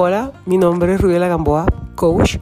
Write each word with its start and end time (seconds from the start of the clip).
Hola, 0.00 0.30
mi 0.46 0.58
nombre 0.58 0.94
es 0.94 1.00
Rubiela 1.00 1.26
Gamboa, 1.26 1.66
coach, 1.96 2.36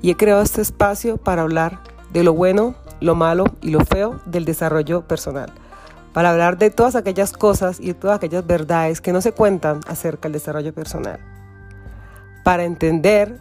y 0.00 0.10
he 0.10 0.16
creado 0.16 0.40
este 0.40 0.62
espacio 0.62 1.18
para 1.18 1.42
hablar 1.42 1.80
de 2.10 2.24
lo 2.24 2.32
bueno, 2.32 2.74
lo 3.02 3.14
malo 3.14 3.44
y 3.60 3.68
lo 3.70 3.84
feo 3.84 4.18
del 4.24 4.46
desarrollo 4.46 5.06
personal. 5.06 5.52
Para 6.14 6.30
hablar 6.30 6.56
de 6.56 6.70
todas 6.70 6.96
aquellas 6.96 7.34
cosas 7.34 7.80
y 7.80 7.92
todas 7.92 8.16
aquellas 8.16 8.46
verdades 8.46 9.02
que 9.02 9.12
no 9.12 9.20
se 9.20 9.32
cuentan 9.32 9.80
acerca 9.86 10.22
del 10.22 10.32
desarrollo 10.32 10.72
personal. 10.72 11.20
Para 12.44 12.64
entender 12.64 13.38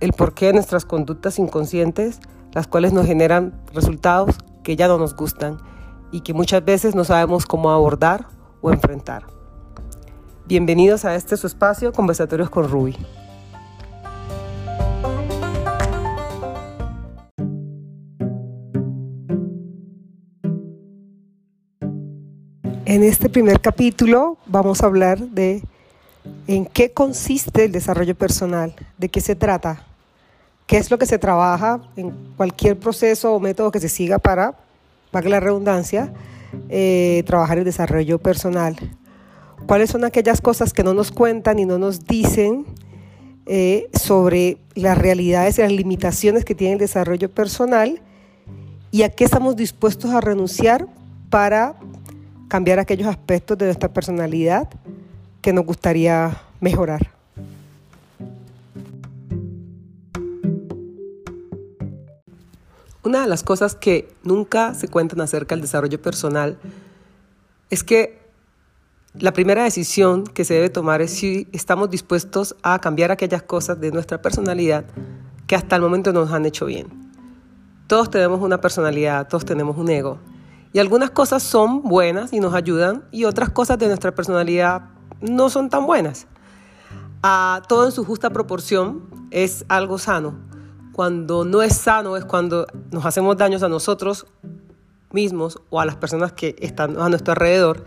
el 0.00 0.12
porqué 0.12 0.46
de 0.46 0.54
nuestras 0.54 0.84
conductas 0.84 1.38
inconscientes, 1.38 2.18
las 2.54 2.66
cuales 2.66 2.92
nos 2.92 3.06
generan 3.06 3.52
resultados 3.72 4.36
que 4.64 4.74
ya 4.74 4.88
no 4.88 4.98
nos 4.98 5.14
gustan 5.14 5.58
y 6.10 6.22
que 6.22 6.34
muchas 6.34 6.64
veces 6.64 6.96
no 6.96 7.04
sabemos 7.04 7.46
cómo 7.46 7.70
abordar 7.70 8.26
o 8.62 8.72
enfrentar. 8.72 9.35
Bienvenidos 10.48 11.04
a 11.04 11.16
este 11.16 11.36
su 11.36 11.48
espacio, 11.48 11.92
Conversatorios 11.92 12.48
con 12.50 12.70
Ruby. 12.70 12.96
En 22.84 23.02
este 23.02 23.28
primer 23.28 23.60
capítulo 23.60 24.38
vamos 24.46 24.82
a 24.82 24.86
hablar 24.86 25.18
de 25.18 25.64
en 26.46 26.64
qué 26.64 26.92
consiste 26.92 27.64
el 27.64 27.72
desarrollo 27.72 28.14
personal, 28.14 28.72
de 28.98 29.08
qué 29.08 29.20
se 29.20 29.34
trata, 29.34 29.84
qué 30.68 30.76
es 30.76 30.92
lo 30.92 30.98
que 30.98 31.06
se 31.06 31.18
trabaja 31.18 31.80
en 31.96 32.12
cualquier 32.36 32.78
proceso 32.78 33.34
o 33.34 33.40
método 33.40 33.72
que 33.72 33.80
se 33.80 33.88
siga 33.88 34.20
para, 34.20 34.54
para 35.10 35.28
la 35.28 35.40
redundancia, 35.40 36.12
eh, 36.68 37.24
trabajar 37.26 37.58
el 37.58 37.64
desarrollo 37.64 38.20
personal. 38.20 38.76
¿Cuáles 39.64 39.90
son 39.90 40.04
aquellas 40.04 40.40
cosas 40.40 40.72
que 40.72 40.84
no 40.84 40.92
nos 40.92 41.10
cuentan 41.10 41.58
y 41.58 41.64
no 41.64 41.78
nos 41.78 42.04
dicen 42.04 42.66
eh, 43.46 43.88
sobre 43.98 44.58
las 44.74 44.98
realidades 44.98 45.58
y 45.58 45.62
las 45.62 45.72
limitaciones 45.72 46.44
que 46.44 46.54
tiene 46.54 46.74
el 46.74 46.78
desarrollo 46.78 47.30
personal? 47.30 48.00
¿Y 48.90 49.02
a 49.02 49.08
qué 49.08 49.24
estamos 49.24 49.56
dispuestos 49.56 50.10
a 50.12 50.20
renunciar 50.20 50.86
para 51.30 51.76
cambiar 52.48 52.78
aquellos 52.78 53.08
aspectos 53.08 53.58
de 53.58 53.64
nuestra 53.64 53.92
personalidad 53.92 54.68
que 55.42 55.52
nos 55.52 55.64
gustaría 55.64 56.40
mejorar? 56.60 57.10
Una 63.02 63.22
de 63.22 63.28
las 63.28 63.42
cosas 63.42 63.74
que 63.76 64.08
nunca 64.24 64.74
se 64.74 64.88
cuentan 64.88 65.20
acerca 65.20 65.54
del 65.54 65.62
desarrollo 65.62 66.02
personal 66.02 66.58
es 67.70 67.84
que 67.84 68.25
la 69.18 69.32
primera 69.32 69.64
decisión 69.64 70.24
que 70.24 70.44
se 70.44 70.54
debe 70.54 70.68
tomar 70.68 71.00
es 71.00 71.10
si 71.10 71.48
estamos 71.52 71.90
dispuestos 71.90 72.54
a 72.62 72.78
cambiar 72.80 73.10
aquellas 73.10 73.42
cosas 73.42 73.80
de 73.80 73.90
nuestra 73.90 74.20
personalidad 74.20 74.84
que 75.46 75.56
hasta 75.56 75.76
el 75.76 75.82
momento 75.82 76.12
nos 76.12 76.32
han 76.32 76.44
hecho 76.44 76.66
bien. 76.66 76.88
Todos 77.86 78.10
tenemos 78.10 78.42
una 78.42 78.60
personalidad, 78.60 79.26
todos 79.28 79.44
tenemos 79.44 79.78
un 79.78 79.88
ego. 79.88 80.18
Y 80.72 80.80
algunas 80.80 81.10
cosas 81.10 81.42
son 81.42 81.82
buenas 81.82 82.32
y 82.32 82.40
nos 82.40 82.52
ayudan 82.52 83.04
y 83.10 83.24
otras 83.24 83.48
cosas 83.50 83.78
de 83.78 83.86
nuestra 83.86 84.14
personalidad 84.14 84.90
no 85.20 85.48
son 85.48 85.70
tan 85.70 85.86
buenas. 85.86 86.26
A 87.22 87.62
todo 87.68 87.86
en 87.86 87.92
su 87.92 88.04
justa 88.04 88.30
proporción 88.30 89.08
es 89.30 89.64
algo 89.68 89.98
sano. 89.98 90.34
Cuando 90.92 91.44
no 91.44 91.62
es 91.62 91.74
sano 91.74 92.18
es 92.18 92.24
cuando 92.26 92.66
nos 92.90 93.06
hacemos 93.06 93.36
daños 93.38 93.62
a 93.62 93.68
nosotros 93.68 94.26
mismos 95.12 95.58
o 95.70 95.80
a 95.80 95.86
las 95.86 95.96
personas 95.96 96.32
que 96.32 96.54
están 96.58 97.00
a 97.00 97.08
nuestro 97.08 97.32
alrededor 97.32 97.84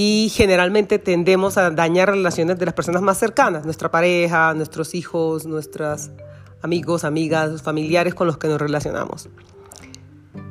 y 0.00 0.28
generalmente 0.32 1.00
tendemos 1.00 1.58
a 1.58 1.70
dañar 1.70 2.10
relaciones 2.10 2.56
de 2.56 2.66
las 2.66 2.72
personas 2.72 3.02
más 3.02 3.18
cercanas, 3.18 3.64
nuestra 3.64 3.90
pareja, 3.90 4.54
nuestros 4.54 4.94
hijos, 4.94 5.44
nuestros 5.44 6.10
amigos, 6.62 7.02
amigas, 7.02 7.62
familiares 7.62 8.14
con 8.14 8.28
los 8.28 8.38
que 8.38 8.46
nos 8.46 8.60
relacionamos. 8.60 9.28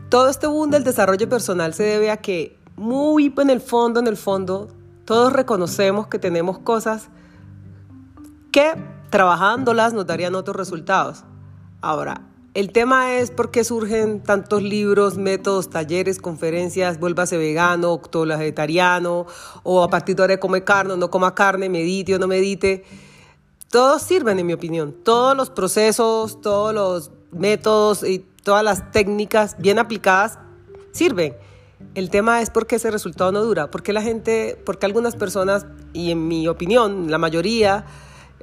Todo 0.09 0.27
este 0.27 0.47
boom 0.47 0.69
del 0.69 0.83
desarrollo 0.83 1.29
personal 1.29 1.73
se 1.73 1.83
debe 1.83 2.11
a 2.11 2.17
que 2.17 2.59
muy 2.75 3.33
en 3.37 3.49
el 3.49 3.61
fondo, 3.61 4.01
en 4.01 4.07
el 4.07 4.17
fondo, 4.17 4.67
todos 5.05 5.31
reconocemos 5.31 6.07
que 6.07 6.19
tenemos 6.19 6.59
cosas 6.59 7.07
que 8.51 8.73
trabajándolas 9.09 9.93
nos 9.93 10.05
darían 10.05 10.35
otros 10.35 10.57
resultados. 10.57 11.23
Ahora, 11.79 12.19
el 12.57 12.71
tema 12.71 13.19
es 13.19 13.29
por 13.29 13.51
qué 13.51 13.63
surgen 13.63 14.23
tantos 14.23 14.63
libros, 14.63 15.15
métodos, 15.15 15.69
talleres, 15.69 16.17
conferencias, 16.17 16.99
vuélvase 16.99 17.37
vegano, 17.37 17.93
octo 17.93 18.25
vegetariano, 18.25 19.27
o 19.61 19.83
a 19.83 19.91
partir 19.91 20.15
de 20.15 20.23
ahora 20.23 20.39
come 20.39 20.63
carne, 20.63 20.97
no 20.97 21.11
coma 21.11 21.35
carne, 21.35 21.69
medite 21.69 22.15
o 22.15 22.17
no 22.17 22.27
medite. 22.27 22.83
Todos 23.69 24.01
sirven, 24.01 24.39
en 24.39 24.47
mi 24.47 24.53
opinión. 24.53 24.91
Todos 25.03 25.37
los 25.37 25.51
procesos, 25.51 26.41
todos 26.41 26.73
los 26.73 27.11
métodos 27.31 28.01
y 28.01 28.25
todas 28.41 28.63
las 28.63 28.91
técnicas 28.91 29.55
bien 29.59 29.77
aplicadas 29.77 30.39
sirven. 30.93 31.35
El 31.93 32.09
tema 32.09 32.41
es 32.41 32.49
por 32.49 32.65
qué 32.65 32.77
ese 32.77 32.89
resultado 32.89 33.31
no 33.31 33.43
dura. 33.43 33.69
Porque 33.69 33.93
la 33.93 34.01
gente, 34.01 34.59
porque 34.65 34.87
algunas 34.87 35.15
personas, 35.15 35.67
y 35.93 36.09
en 36.09 36.27
mi 36.27 36.47
opinión, 36.47 37.11
la 37.11 37.19
mayoría, 37.19 37.85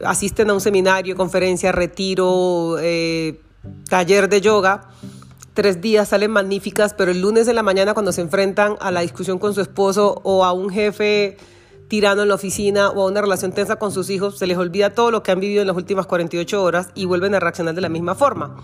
asisten 0.04 0.50
a 0.50 0.54
un 0.54 0.60
seminario, 0.60 1.16
conferencia, 1.16 1.72
retiro, 1.72 2.76
eh, 2.78 3.40
taller 3.88 4.28
de 4.28 4.40
yoga, 4.40 4.88
tres 5.54 5.80
días 5.80 6.08
salen 6.08 6.30
magníficas, 6.30 6.94
pero 6.94 7.10
el 7.10 7.20
lunes 7.20 7.46
de 7.46 7.54
la 7.54 7.62
mañana 7.62 7.94
cuando 7.94 8.12
se 8.12 8.20
enfrentan 8.20 8.76
a 8.80 8.90
la 8.90 9.00
discusión 9.00 9.38
con 9.38 9.54
su 9.54 9.60
esposo 9.60 10.20
o 10.24 10.44
a 10.44 10.52
un 10.52 10.70
jefe 10.70 11.36
tirano 11.88 12.22
en 12.22 12.28
la 12.28 12.34
oficina 12.34 12.90
o 12.90 13.02
a 13.02 13.06
una 13.06 13.20
relación 13.20 13.52
tensa 13.52 13.76
con 13.76 13.92
sus 13.92 14.10
hijos, 14.10 14.38
se 14.38 14.46
les 14.46 14.58
olvida 14.58 14.90
todo 14.94 15.10
lo 15.10 15.22
que 15.22 15.32
han 15.32 15.40
vivido 15.40 15.60
en 15.60 15.68
las 15.68 15.76
últimas 15.76 16.06
48 16.06 16.62
horas 16.62 16.88
y 16.94 17.04
vuelven 17.04 17.34
a 17.34 17.40
reaccionar 17.40 17.74
de 17.74 17.80
la 17.80 17.88
misma 17.88 18.14
forma. 18.14 18.56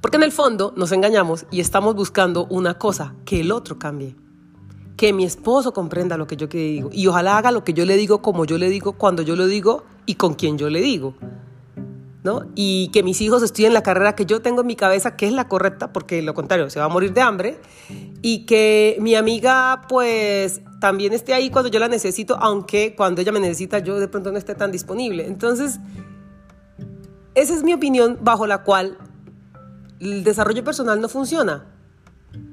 Porque 0.00 0.16
en 0.16 0.24
el 0.24 0.32
fondo 0.32 0.72
nos 0.76 0.90
engañamos 0.92 1.46
y 1.50 1.60
estamos 1.60 1.94
buscando 1.94 2.46
una 2.46 2.78
cosa, 2.78 3.14
que 3.24 3.40
el 3.40 3.52
otro 3.52 3.78
cambie. 3.78 4.16
Que 4.96 5.12
mi 5.12 5.24
esposo 5.24 5.72
comprenda 5.72 6.16
lo 6.16 6.26
que 6.26 6.36
yo 6.36 6.48
digo 6.48 6.90
y 6.92 7.06
ojalá 7.06 7.38
haga 7.38 7.50
lo 7.50 7.64
que 7.64 7.72
yo 7.72 7.84
le 7.84 7.96
digo 7.96 8.20
como 8.20 8.44
yo 8.44 8.58
le 8.58 8.68
digo, 8.68 8.92
cuando 8.92 9.22
yo 9.22 9.36
lo 9.36 9.46
digo 9.46 9.84
y 10.06 10.16
con 10.16 10.34
quien 10.34 10.58
yo 10.58 10.68
le 10.70 10.80
digo. 10.80 11.14
Y 12.54 12.88
que 12.92 13.02
mis 13.02 13.20
hijos 13.20 13.42
estudien 13.42 13.74
la 13.74 13.82
carrera 13.82 14.14
que 14.14 14.26
yo 14.26 14.40
tengo 14.40 14.60
en 14.60 14.66
mi 14.68 14.76
cabeza, 14.76 15.16
que 15.16 15.26
es 15.26 15.32
la 15.32 15.48
correcta, 15.48 15.92
porque 15.92 16.22
lo 16.22 16.34
contrario, 16.34 16.70
se 16.70 16.78
va 16.78 16.86
a 16.86 16.88
morir 16.88 17.12
de 17.12 17.20
hambre. 17.20 17.60
Y 18.22 18.46
que 18.46 18.96
mi 19.00 19.16
amiga, 19.16 19.82
pues, 19.88 20.60
también 20.80 21.12
esté 21.12 21.34
ahí 21.34 21.50
cuando 21.50 21.68
yo 21.68 21.80
la 21.80 21.88
necesito, 21.88 22.36
aunque 22.36 22.94
cuando 22.96 23.20
ella 23.20 23.32
me 23.32 23.40
necesita 23.40 23.80
yo 23.80 23.98
de 23.98 24.08
pronto 24.08 24.30
no 24.30 24.38
esté 24.38 24.54
tan 24.54 24.70
disponible. 24.70 25.26
Entonces, 25.26 25.80
esa 27.34 27.54
es 27.54 27.64
mi 27.64 27.72
opinión 27.72 28.18
bajo 28.22 28.46
la 28.46 28.62
cual 28.62 28.98
el 30.00 30.22
desarrollo 30.22 30.62
personal 30.62 31.00
no 31.00 31.08
funciona. 31.08 31.66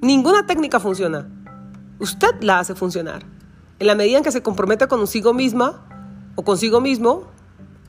Ninguna 0.02 0.46
técnica 0.46 0.79
funciona. 0.79 1.29
Usted 2.00 2.41
la 2.41 2.59
hace 2.59 2.75
funcionar. 2.75 3.25
En 3.78 3.88
la 3.88 3.96
medida 3.96 4.18
en 4.18 4.24
que 4.24 4.31
se 4.31 4.41
compromete 4.41 4.88
consigo 4.88 5.34
misma 5.34 5.85
o 6.35 6.44
consigo 6.44 6.81
mismo, 6.81 7.28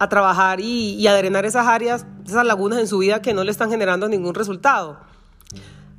a 0.00 0.08
trabajar 0.08 0.60
y, 0.60 1.06
a 1.06 1.14
drenar 1.14 1.44
esas 1.44 1.66
áreas, 1.66 2.06
esas 2.26 2.46
lagunas 2.46 2.78
en 2.78 2.88
su 2.88 2.98
vida 2.98 3.20
que 3.20 3.34
no 3.34 3.44
le 3.44 3.50
están 3.50 3.68
generando 3.68 4.08
ningún 4.08 4.34
resultado. 4.34 4.98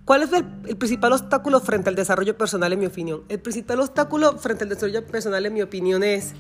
¿Cuál 0.06 0.24
es 0.24 0.34
el, 0.34 0.44
el, 0.68 0.76
principal 0.76 1.14
obstáculo 1.14 1.60
frente 1.60 1.90
al 1.90 1.96
desarrollo 1.96 2.36
personal, 2.36 2.74
en 2.74 2.80
mi 2.80 2.88
opinión? 2.88 3.22
El 3.30 3.40
principal 3.40 3.80
obstáculo 3.80 4.40
frente 4.40 4.64
al 4.64 4.70
desarrollo 4.70 5.06
personal, 5.06 5.46
en 5.46 5.54
mi 5.54 5.62
opinión, 5.62 6.02
es 6.02 6.34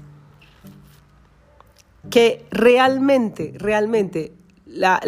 que 2.09 2.47
realmente, 2.49 3.53
realmente, 3.57 4.33
la, 4.65 4.99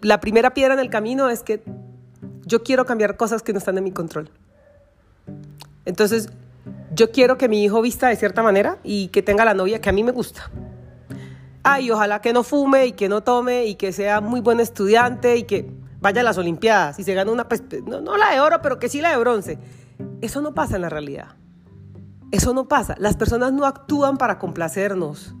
la 0.00 0.20
primera 0.20 0.54
piedra 0.54 0.74
en 0.74 0.80
el 0.80 0.90
camino 0.90 1.28
es 1.28 1.42
que 1.42 1.64
yo 2.46 2.62
quiero 2.62 2.86
cambiar 2.86 3.16
cosas 3.16 3.42
que 3.42 3.52
no 3.52 3.58
están 3.58 3.76
en 3.76 3.82
mi 3.82 3.90
control. 3.90 4.30
Entonces, 5.84 6.28
yo 6.94 7.10
quiero 7.10 7.38
que 7.38 7.48
mi 7.48 7.64
hijo 7.64 7.82
vista 7.82 8.06
de 8.06 8.14
cierta 8.14 8.44
manera 8.44 8.78
y 8.84 9.08
que 9.08 9.20
tenga 9.20 9.44
la 9.44 9.54
novia 9.54 9.80
que 9.80 9.88
a 9.88 9.92
mí 9.92 10.04
me 10.04 10.12
gusta 10.12 10.48
ay, 11.68 11.90
ojalá 11.90 12.20
que 12.20 12.32
no 12.32 12.42
fume 12.42 12.86
y 12.86 12.92
que 12.92 13.08
no 13.08 13.22
tome 13.22 13.66
y 13.66 13.74
que 13.74 13.92
sea 13.92 14.20
muy 14.20 14.40
buen 14.40 14.60
estudiante 14.60 15.36
y 15.36 15.42
que 15.44 15.70
vaya 16.00 16.20
a 16.20 16.24
las 16.24 16.38
Olimpiadas 16.38 16.98
y 16.98 17.04
se 17.04 17.14
gane 17.14 17.30
una, 17.30 17.48
pues, 17.48 17.62
no, 17.84 18.00
no 18.00 18.16
la 18.16 18.30
de 18.30 18.40
oro, 18.40 18.60
pero 18.62 18.78
que 18.78 18.88
sí 18.88 19.00
la 19.00 19.10
de 19.10 19.18
bronce. 19.18 19.58
Eso 20.20 20.40
no 20.40 20.54
pasa 20.54 20.76
en 20.76 20.82
la 20.82 20.88
realidad. 20.88 21.36
Eso 22.30 22.54
no 22.54 22.68
pasa. 22.68 22.94
Las 22.98 23.16
personas 23.16 23.52
no 23.52 23.64
actúan 23.66 24.16
para 24.16 24.38
complacernos. 24.38 25.34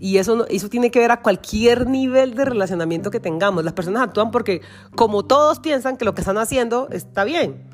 Y 0.00 0.18
eso, 0.18 0.46
eso 0.48 0.68
tiene 0.68 0.90
que 0.90 1.00
ver 1.00 1.10
a 1.10 1.22
cualquier 1.22 1.88
nivel 1.88 2.34
de 2.34 2.44
relacionamiento 2.44 3.10
que 3.10 3.18
tengamos. 3.18 3.64
Las 3.64 3.72
personas 3.72 4.02
actúan 4.02 4.30
porque 4.30 4.62
como 4.94 5.24
todos 5.24 5.58
piensan 5.58 5.96
que 5.96 6.04
lo 6.04 6.14
que 6.14 6.20
están 6.20 6.38
haciendo 6.38 6.88
está 6.90 7.24
bien. 7.24 7.68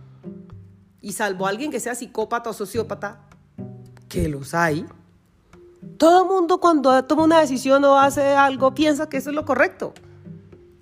Y 1.00 1.12
salvo 1.12 1.46
alguien 1.46 1.70
que 1.70 1.80
sea 1.80 1.94
psicópata 1.94 2.48
o 2.48 2.52
sociópata, 2.54 3.28
que 4.08 4.28
los 4.28 4.54
hay, 4.54 4.86
todo 5.98 6.26
mundo 6.26 6.58
cuando 6.58 7.04
toma 7.04 7.24
una 7.24 7.40
decisión 7.40 7.84
o 7.84 7.98
hace 7.98 8.34
algo 8.34 8.74
piensa 8.74 9.08
que 9.08 9.18
eso 9.18 9.30
es 9.30 9.36
lo 9.36 9.44
correcto. 9.44 9.94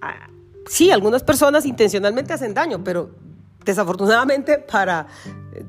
Ah, 0.01 0.29
sí, 0.67 0.91
algunas 0.91 1.23
personas 1.23 1.67
intencionalmente 1.67 2.33
hacen 2.33 2.55
daño, 2.55 2.83
pero 2.83 3.11
desafortunadamente 3.65 4.59
para, 4.59 5.07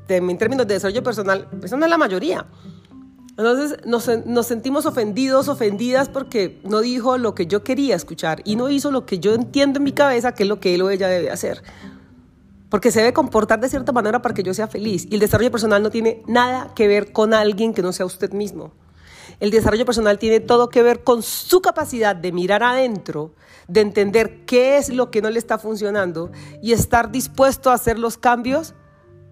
en 0.08 0.38
términos 0.38 0.66
de 0.66 0.74
desarrollo 0.74 1.02
personal, 1.02 1.48
eso 1.62 1.76
no 1.76 1.84
es 1.84 1.90
la 1.90 1.98
mayoría. 1.98 2.46
Entonces 3.36 3.84
nos, 3.84 4.08
nos, 4.26 4.46
sentimos 4.46 4.86
ofendidos, 4.86 5.48
ofendidas 5.48 6.08
porque 6.08 6.60
no 6.62 6.80
dijo 6.80 7.18
lo 7.18 7.34
que 7.34 7.46
yo 7.46 7.64
quería 7.64 7.96
escuchar 7.96 8.42
y 8.44 8.54
no 8.54 8.70
hizo 8.70 8.92
lo 8.92 9.06
que 9.06 9.18
yo 9.18 9.34
entiendo 9.34 9.78
en 9.78 9.84
mi 9.84 9.92
cabeza 9.92 10.32
que 10.32 10.44
es 10.44 10.48
lo 10.48 10.60
que 10.60 10.74
él 10.76 10.82
o 10.82 10.90
ella 10.90 11.08
debe 11.08 11.30
hacer. 11.30 11.62
Porque 12.70 12.92
se 12.92 13.00
debe 13.00 13.12
comportar 13.12 13.60
de 13.60 13.68
cierta 13.68 13.92
manera 13.92 14.22
para 14.22 14.34
que 14.34 14.42
yo 14.42 14.54
sea 14.54 14.68
feliz. 14.68 15.06
Y 15.10 15.14
el 15.14 15.20
desarrollo 15.20 15.50
personal 15.50 15.82
no 15.82 15.90
tiene 15.90 16.22
nada 16.26 16.72
que 16.74 16.86
ver 16.88 17.12
con 17.12 17.34
alguien 17.34 17.74
que 17.74 17.82
no 17.82 17.92
sea 17.92 18.06
usted 18.06 18.32
mismo. 18.32 18.72
El 19.44 19.50
desarrollo 19.50 19.84
personal 19.84 20.18
tiene 20.18 20.40
todo 20.40 20.70
que 20.70 20.82
ver 20.82 21.04
con 21.04 21.22
su 21.22 21.60
capacidad 21.60 22.16
de 22.16 22.32
mirar 22.32 22.62
adentro, 22.62 23.34
de 23.68 23.82
entender 23.82 24.46
qué 24.46 24.78
es 24.78 24.88
lo 24.88 25.10
que 25.10 25.20
no 25.20 25.28
le 25.28 25.38
está 25.38 25.58
funcionando 25.58 26.32
y 26.62 26.72
estar 26.72 27.12
dispuesto 27.12 27.70
a 27.70 27.74
hacer 27.74 27.98
los 27.98 28.16
cambios 28.16 28.72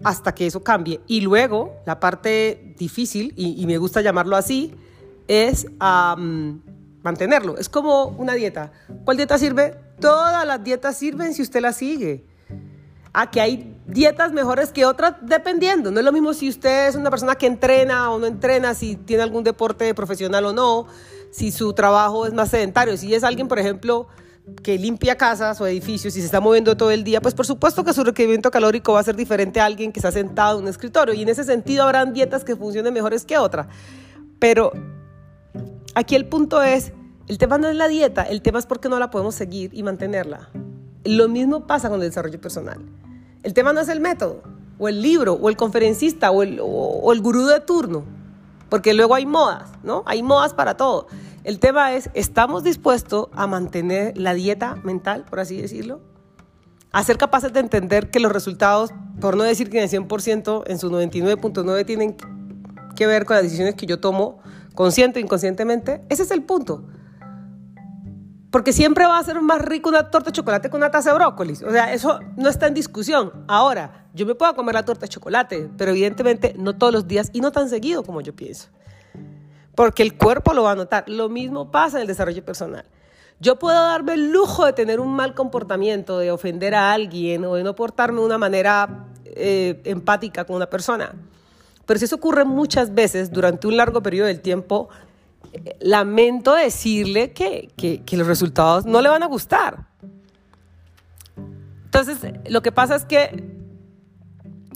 hasta 0.03 0.35
que 0.35 0.45
eso 0.45 0.63
cambie. 0.63 1.01
Y 1.07 1.21
luego, 1.21 1.77
la 1.87 1.99
parte 1.99 2.75
difícil, 2.77 3.33
y, 3.35 3.65
me 3.65 3.79
gusta 3.79 4.01
llamarlo 4.01 4.35
así, 4.35 4.75
es 5.27 5.65
mantenerlo. 5.79 7.57
Es 7.57 7.67
como 7.67 8.09
una 8.09 8.35
dieta. 8.35 8.71
¿Cuál 9.05 9.17
dieta 9.17 9.39
sirve? 9.39 9.79
Todas 9.99 10.45
las 10.45 10.63
dietas 10.63 10.95
sirven 10.95 11.33
si 11.33 11.41
usted 11.41 11.61
las 11.61 11.77
sigue. 11.77 12.23
A 13.13 13.29
que 13.29 13.41
hay 13.41 13.75
dietas 13.85 14.33
mejores 14.33 14.71
que 14.71 14.85
otras 14.85 15.15
dependiendo. 15.21 15.91
No 15.91 15.99
es 15.99 16.05
lo 16.05 16.11
mismo 16.11 16.33
si 16.33 16.49
usted 16.49 16.87
es 16.87 16.95
una 16.95 17.09
persona 17.09 17.35
que 17.35 17.45
entrena 17.45 18.11
o 18.11 18.19
no 18.19 18.25
entrena, 18.25 18.73
si 18.73 18.95
tiene 18.95 19.23
algún 19.23 19.43
deporte 19.43 19.93
profesional 19.93 20.45
o 20.45 20.53
no, 20.53 20.87
si 21.31 21.51
su 21.51 21.73
trabajo 21.73 22.25
es 22.25 22.33
más 22.33 22.49
sedentario. 22.49 22.97
Si 22.97 23.13
es 23.13 23.23
alguien, 23.23 23.47
por 23.47 23.59
ejemplo, 23.59 24.07
que 24.61 24.77
limpia 24.77 25.15
casas 25.15 25.59
o 25.61 25.67
edificios 25.67 26.15
y 26.15 26.19
se 26.19 26.25
está 26.25 26.39
moviendo 26.39 26.75
todo 26.75 26.91
el 26.91 27.03
día, 27.03 27.21
pues 27.21 27.33
por 27.33 27.45
supuesto 27.45 27.83
que 27.83 27.93
su 27.93 28.03
requerimiento 28.03 28.51
calórico 28.51 28.93
va 28.93 28.99
a 28.99 29.03
ser 29.03 29.15
diferente 29.15 29.61
a 29.61 29.65
alguien 29.65 29.91
que 29.91 29.99
está 29.99 30.11
sentado 30.11 30.57
en 30.57 30.65
un 30.65 30.69
escritorio. 30.69 31.13
Y 31.13 31.21
en 31.21 31.29
ese 31.29 31.43
sentido 31.43 31.83
habrán 31.83 32.13
dietas 32.13 32.43
que 32.43 32.55
funcionen 32.55 32.93
mejores 32.93 33.25
que 33.25 33.37
otras. 33.37 33.67
Pero 34.39 34.71
aquí 35.95 36.15
el 36.15 36.25
punto 36.25 36.61
es, 36.61 36.91
el 37.27 37.37
tema 37.37 37.57
no 37.57 37.69
es 37.69 37.75
la 37.75 37.87
dieta, 37.87 38.23
el 38.23 38.41
tema 38.41 38.59
es 38.59 38.65
por 38.65 38.79
qué 38.79 38.89
no 38.89 38.99
la 38.99 39.09
podemos 39.09 39.35
seguir 39.35 39.71
y 39.73 39.83
mantenerla. 39.83 40.49
Lo 41.05 41.27
mismo 41.29 41.65
pasa 41.65 41.89
con 41.89 42.01
el 42.01 42.09
desarrollo 42.09 42.39
personal. 42.39 42.79
El 43.43 43.53
tema 43.53 43.73
no 43.73 43.81
es 43.81 43.89
el 43.89 43.99
método, 43.99 44.41
o 44.79 44.87
el 44.87 45.01
libro, 45.01 45.33
o 45.33 45.49
el 45.49 45.57
conferencista, 45.57 46.31
o 46.31 46.43
el, 46.43 46.59
o 46.61 47.11
el 47.13 47.21
gurú 47.21 47.45
de 47.45 47.59
turno, 47.59 48.05
porque 48.69 48.93
luego 48.93 49.15
hay 49.15 49.25
modas, 49.25 49.69
¿no? 49.83 50.03
Hay 50.05 50.23
modas 50.23 50.53
para 50.53 50.77
todo. 50.77 51.07
El 51.43 51.59
tema 51.59 51.93
es, 51.93 52.09
¿estamos 52.13 52.63
dispuestos 52.63 53.27
a 53.33 53.47
mantener 53.47 54.17
la 54.17 54.33
dieta 54.33 54.75
mental, 54.83 55.25
por 55.29 55.41
así 55.41 55.61
decirlo? 55.61 55.99
A 56.93 57.03
ser 57.03 57.17
capaces 57.17 57.51
de 57.51 57.59
entender 57.59 58.09
que 58.09 58.21
los 58.21 58.31
resultados, 58.31 58.91
por 59.19 59.35
no 59.35 59.43
decir 59.43 59.69
que 59.69 59.77
en 59.77 59.83
el 59.83 59.89
100%, 59.89 60.63
en 60.67 60.79
su 60.79 60.89
99.9 60.89 61.85
tienen 61.85 62.15
que 62.95 63.07
ver 63.07 63.25
con 63.25 63.35
las 63.35 63.43
decisiones 63.43 63.75
que 63.75 63.85
yo 63.85 63.99
tomo 63.99 64.39
consciente 64.73 65.19
o 65.19 65.21
inconscientemente. 65.21 66.01
Ese 66.09 66.23
es 66.23 66.31
el 66.31 66.43
punto. 66.43 66.85
Porque 68.53 68.71
siempre 68.71 69.05
va 69.05 69.17
a 69.17 69.23
ser 69.23 69.41
más 69.41 69.61
rico 69.61 69.89
una 69.89 70.09
torta 70.09 70.29
de 70.29 70.35
chocolate 70.37 70.69
con 70.69 70.79
una 70.79 70.91
taza 70.91 71.09
de 71.09 71.15
brócolis. 71.15 71.61
O 71.63 71.71
sea, 71.71 71.91
eso 71.91 72.21
no 72.37 72.47
está 72.47 72.67
en 72.67 72.73
discusión. 72.73 73.33
Ahora, 73.49 74.05
yo 74.13 74.25
me 74.25 74.35
puedo 74.35 74.55
comer 74.55 74.75
la 74.75 74.85
torta 74.85 75.01
de 75.01 75.09
chocolate, 75.09 75.69
pero 75.77 75.91
evidentemente 75.91 76.55
no 76.57 76.77
todos 76.77 76.93
los 76.93 77.07
días 77.07 77.29
y 77.33 77.41
no 77.41 77.51
tan 77.51 77.67
seguido 77.67 78.03
como 78.03 78.21
yo 78.21 78.33
pienso 78.33 78.69
porque 79.75 80.03
el 80.03 80.17
cuerpo 80.17 80.53
lo 80.53 80.63
va 80.63 80.71
a 80.71 80.75
notar. 80.75 81.05
Lo 81.07 81.29
mismo 81.29 81.71
pasa 81.71 81.97
en 81.97 82.01
el 82.01 82.07
desarrollo 82.07 82.43
personal. 82.43 82.85
Yo 83.39 83.57
puedo 83.57 83.75
darme 83.75 84.13
el 84.13 84.31
lujo 84.31 84.65
de 84.65 84.73
tener 84.73 84.99
un 84.99 85.13
mal 85.13 85.33
comportamiento, 85.33 86.19
de 86.19 86.31
ofender 86.31 86.75
a 86.75 86.93
alguien 86.93 87.43
o 87.45 87.55
de 87.55 87.63
no 87.63 87.75
portarme 87.75 88.19
de 88.19 88.25
una 88.25 88.37
manera 88.37 89.07
eh, 89.25 89.81
empática 89.85 90.45
con 90.45 90.55
una 90.55 90.69
persona. 90.69 91.13
Pero 91.85 91.99
si 91.99 92.05
eso 92.05 92.15
ocurre 92.15 92.45
muchas 92.45 92.93
veces 92.93 93.31
durante 93.31 93.67
un 93.67 93.75
largo 93.75 94.01
periodo 94.01 94.27
del 94.27 94.39
tiempo, 94.39 94.87
lamento 95.79 96.53
decirle 96.53 97.33
que, 97.33 97.71
que 98.05 98.17
los 98.17 98.27
resultados 98.27 98.85
no 98.85 99.01
le 99.01 99.09
van 99.09 99.23
a 99.23 99.27
gustar. 99.27 99.87
Entonces, 101.85 102.33
lo 102.49 102.61
que 102.61 102.71
pasa 102.71 102.95
es 102.95 103.05
que 103.05 103.53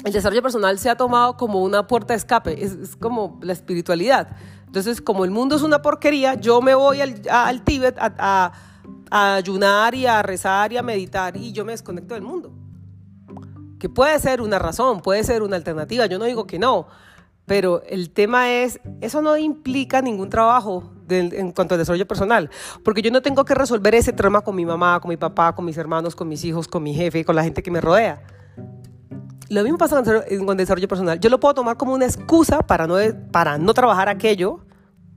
el 0.03 0.13
desarrollo 0.13 0.41
personal 0.41 0.77
se 0.79 0.89
ha 0.89 0.95
tomado 0.95 1.35
como 1.35 1.63
una 1.63 1.87
puerta 1.87 2.13
de 2.13 2.17
escape, 2.17 2.63
es, 2.63 2.95
como 2.95 3.39
la 3.41 3.53
espiritualidad. 3.53 4.35
Entonces, 4.65 5.01
como 5.01 5.25
el 5.25 5.31
mundo 5.31 5.55
es 5.55 5.63
una 5.63 5.81
porquería, 5.81 6.35
yo 6.35 6.61
me 6.61 6.75
voy 6.75 7.01
al, 7.01 7.63
Tíbet 7.63 7.97
a, 7.99 8.53
ayunar 9.09 9.95
y 9.95 10.05
a 10.05 10.21
rezar 10.21 10.71
y 10.73 10.77
a 10.77 10.83
meditar 10.83 11.35
y 11.37 11.51
yo 11.51 11.65
me 11.65 11.71
desconecto 11.71 12.13
del 12.13 12.23
mundo. 12.23 12.53
Que 13.79 13.89
puede 13.89 14.19
ser 14.19 14.41
una 14.41 14.59
razón, 14.59 15.01
puede 15.01 15.23
ser 15.23 15.43
una 15.43 15.55
alternativa, 15.55 16.05
yo 16.05 16.19
no 16.19 16.25
digo 16.25 16.45
que 16.45 16.59
no, 16.59 16.87
pero 17.47 17.81
el 17.88 18.11
tema 18.11 18.51
es, 18.51 18.79
eso 19.01 19.21
no 19.21 19.38
implica 19.38 20.01
ningún 20.01 20.29
trabajo 20.29 20.91
en 21.09 21.51
cuanto 21.53 21.73
al 21.73 21.79
desarrollo 21.79 22.05
personal, 22.05 22.49
porque 22.83 23.01
yo 23.01 23.09
no 23.09 23.21
tengo 23.21 23.45
que 23.45 23.55
resolver 23.55 23.95
ese 23.95 24.11
trauma 24.11 24.41
con 24.41 24.53
mi 24.53 24.65
mamá, 24.65 24.99
con 24.99 25.07
mi 25.07 25.17
papá, 25.17 25.55
con 25.55 25.63
mis 25.63 25.77
hermanos, 25.77 26.13
con 26.13 26.27
mis 26.27 26.44
hijos, 26.44 26.67
con 26.67 26.83
mi 26.83 26.94
jefe, 26.94 27.23
con 27.23 27.35
la 27.38 27.44
gente 27.44 27.63
que 27.63 27.71
me 27.71 27.79
rodea. 27.79 28.21
Lo 29.49 29.63
mismo 29.63 29.77
pasa 29.77 30.03
con 30.03 30.51
el 30.51 30.57
desarrollo 30.57 30.89
personal. 30.89 31.21
Yo 31.21 31.29
lo 31.29 31.39
puedo 31.39 31.53
tomar 31.53 31.77
como 31.77 31.94
una 31.94 32.05
excusa 32.05 32.59
para 32.59 32.85
no, 32.85 32.97
para 33.31 33.57
no 33.57 33.73
trabajar 33.73 34.09
aquello 34.09 34.65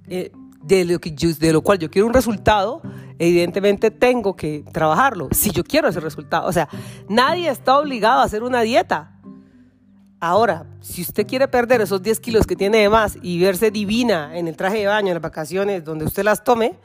eh, 0.06 0.30
de, 0.62 0.84
lo 0.84 1.00
que 1.00 1.10
de 1.10 1.52
lo 1.52 1.62
cual 1.62 1.80
yo 1.80 1.90
quiero 1.90 2.06
un 2.06 2.14
resultado. 2.14 2.80
Evidentemente 3.18 3.90
tengo 3.90 4.36
que 4.36 4.64
trabajarlo 4.72 5.28
si 5.32 5.50
yo 5.50 5.64
quiero 5.64 5.88
ese 5.88 5.98
resultado. 5.98 6.46
O 6.46 6.52
sea, 6.52 6.68
nadie 7.08 7.50
está 7.50 7.76
obligado 7.76 8.20
a 8.20 8.24
hacer 8.24 8.44
una 8.44 8.60
dieta. 8.60 9.19
Ahora, 10.22 10.66
si 10.82 11.00
usted 11.00 11.26
quiere 11.26 11.48
perder 11.48 11.80
esos 11.80 12.02
10 12.02 12.20
kilos 12.20 12.46
que 12.46 12.54
tiene 12.54 12.78
de 12.78 12.90
más 12.90 13.16
y 13.22 13.40
verse 13.40 13.70
divina 13.70 14.36
en 14.36 14.48
el 14.48 14.56
traje 14.56 14.80
de 14.80 14.86
baño, 14.86 15.08
en 15.08 15.14
las 15.14 15.22
vacaciones, 15.22 15.82
donde 15.82 16.04
usted 16.04 16.24
las 16.24 16.44
tome, 16.44 16.78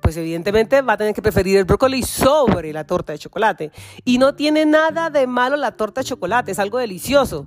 pues 0.00 0.16
evidentemente 0.16 0.80
va 0.80 0.94
a 0.94 0.96
tener 0.96 1.12
que 1.12 1.20
preferir 1.20 1.58
el 1.58 1.66
brócoli 1.66 2.02
sobre 2.02 2.72
la 2.72 2.86
torta 2.86 3.12
de 3.12 3.18
chocolate. 3.18 3.70
Y 4.06 4.16
no 4.16 4.34
tiene 4.34 4.64
nada 4.64 5.10
de 5.10 5.26
malo 5.26 5.56
la 5.56 5.72
torta 5.72 6.00
de 6.00 6.06
chocolate, 6.06 6.52
es 6.52 6.58
algo 6.58 6.78
delicioso. 6.78 7.46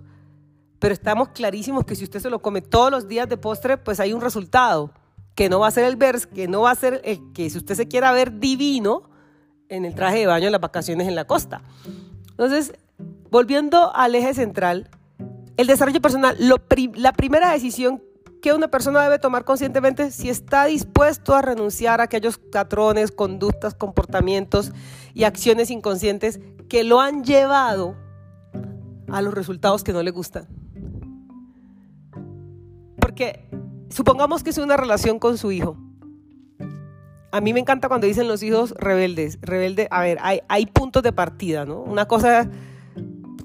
Pero 0.78 0.94
estamos 0.94 1.30
clarísimos 1.30 1.84
que 1.84 1.96
si 1.96 2.04
usted 2.04 2.20
se 2.20 2.30
lo 2.30 2.40
come 2.40 2.62
todos 2.62 2.92
los 2.92 3.08
días 3.08 3.28
de 3.28 3.38
postre, 3.38 3.78
pues 3.78 4.00
hay 4.00 4.14
un 4.14 4.22
resultado, 4.22 4.92
que 5.34 5.50
no 5.50 5.62
va 5.62 5.68
a 5.68 5.72
ser 5.72 5.86
el 5.86 5.96
vers, 5.96 6.28
que 6.28 6.48
no 6.48 6.62
va 6.62 6.72
a 6.72 6.76
ser 6.76 7.02
el 7.06 7.34
que 7.34 7.50
si 7.50 7.58
usted 7.58 7.74
se 7.74 7.88
quiera 7.88 8.12
ver 8.12 8.40
divino 8.40 9.10
en 9.68 9.86
el 9.86 9.96
traje 9.96 10.20
de 10.20 10.28
baño 10.28 10.46
en 10.46 10.52
las 10.52 10.62
vacaciones 10.62 11.08
en 11.08 11.16
la 11.16 11.26
costa. 11.26 11.64
Entonces, 12.30 12.74
volviendo 13.32 13.96
al 13.96 14.14
eje 14.14 14.36
central, 14.36 14.92
el 15.58 15.68
desarrollo 15.68 16.02
personal, 16.02 16.38
la 16.96 17.14
primera 17.14 17.52
decisión 17.52 18.02
que 18.44 18.54
una 18.54 18.68
persona 18.68 19.02
debe 19.02 19.20
tomar 19.20 19.46
conscientemente 19.46 20.12
si 20.12 20.30
está 20.30 20.66
dispuesto 20.66 21.34
a 21.34 21.42
renunciar 21.42 22.02
a 22.02 22.04
aquellos 22.04 22.38
patrones, 22.38 23.12
conductas, 23.12 23.74
comportamientos 23.74 24.74
y 25.14 25.24
acciones 25.24 25.72
inconscientes 25.72 26.42
que 26.68 26.84
lo 26.84 27.00
han 27.00 27.24
llevado 27.24 27.96
a 29.08 29.22
los 29.22 29.34
resultados 29.34 29.84
que 29.84 29.94
no 29.94 30.04
le 30.04 30.12
gustan. 30.12 30.48
Porque 33.00 33.48
supongamos 33.90 34.44
que 34.44 34.50
es 34.50 34.58
una 34.58 34.76
relación 34.76 35.20
con 35.20 35.38
su 35.38 35.54
hijo. 35.54 35.78
A 37.32 37.40
mí 37.40 37.54
me 37.54 37.62
encanta 37.62 37.88
cuando 37.88 38.08
dicen 38.08 38.28
los 38.28 38.44
hijos 38.44 38.74
rebeldes. 38.78 39.40
Rebelde, 39.42 39.88
a 39.90 40.02
ver, 40.02 40.18
hay, 40.22 40.42
hay 40.50 40.66
puntos 40.66 41.02
de 41.02 41.14
partida, 41.14 41.66
¿no? 41.66 41.80
Una 41.80 42.08
cosa, 42.08 42.50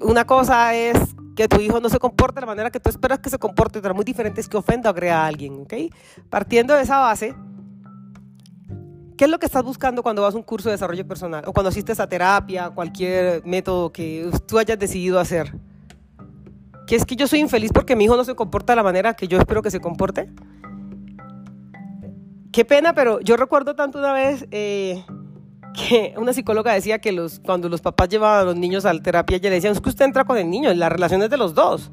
una 0.01 0.27
cosa 0.27 0.75
es 0.75 0.99
que 1.39 1.47
tu 1.47 1.61
hijo 1.61 1.79
no 1.79 1.89
se 1.89 2.01
comporte 2.01 2.35
de 2.35 2.41
la 2.41 2.49
manera 2.49 2.69
que 2.69 2.81
tú 2.81 2.91
esperas 2.91 3.21
que 3.21 3.31
se 3.31 3.39
comporte, 3.39 3.81
pero 3.81 3.95
muy 3.95 4.05
diferente 4.05 4.41
es 4.41 4.49
que 4.49 4.57
ofenda 4.57 4.91
o 4.91 4.95
crea 4.95 5.23
a 5.23 5.27
alguien, 5.29 5.61
¿ok? 5.61 5.73
Partiendo 6.29 6.75
de 6.75 6.83
esa 6.83 6.99
base, 6.99 7.33
¿qué 9.17 9.27
es 9.27 9.31
lo 9.31 9.39
que 9.39 9.47
estás 9.47 9.63
buscando 9.63 10.03
cuando 10.03 10.23
vas 10.23 10.35
a 10.35 10.37
un 10.37 10.43
curso 10.43 10.69
de 10.69 10.73
desarrollo 10.73 11.07
personal 11.07 11.45
o 11.47 11.53
cuando 11.53 11.69
asistes 11.69 12.01
a 12.01 12.09
terapia, 12.09 12.71
cualquier 12.71 13.47
método 13.47 13.93
que 13.93 14.29
tú 14.49 14.59
hayas 14.59 14.81
decidido 14.81 15.21
hacer? 15.21 15.55
¿Que 16.89 16.97
es 16.97 17.07
que 17.07 17.15
yo 17.15 17.29
soy 17.29 17.39
infeliz 17.39 17.71
porque 17.73 17.95
mi 17.95 18.07
hijo 18.07 18.17
no 18.17 18.25
se 18.25 18.35
comporta 18.35 18.73
de 18.73 18.79
la 18.79 18.83
manera 18.83 19.15
que 19.15 19.29
yo 19.29 19.39
espero 19.39 19.63
que 19.63 19.71
se 19.71 19.79
comporte? 19.79 20.33
Qué 22.51 22.65
pena, 22.65 22.95
pero 22.95 23.21
yo 23.21 23.37
recuerdo 23.37 23.77
tanto 23.77 24.01
una 24.01 24.13
vez... 24.13 24.45
Eh, 24.51 25.05
una 26.17 26.33
psicóloga 26.33 26.73
decía 26.73 26.99
que 26.99 27.13
los, 27.13 27.41
cuando 27.41 27.69
los 27.69 27.81
papás 27.81 28.09
llevaban 28.09 28.41
a 28.41 28.45
los 28.45 28.57
niños 28.57 28.85
a 28.85 28.93
la 28.93 29.03
terapia, 29.03 29.37
ella 29.37 29.51
le 29.51 29.57
decía, 29.57 29.71
es 29.71 29.81
que 29.81 29.89
usted 29.89 30.05
entra 30.05 30.25
con 30.25 30.37
el 30.37 30.49
niño, 30.51 30.73
la 30.75 30.89
relación 30.89 31.23
es 31.23 31.31
de 31.31 31.37
los 31.37 31.55
dos. 31.55 31.91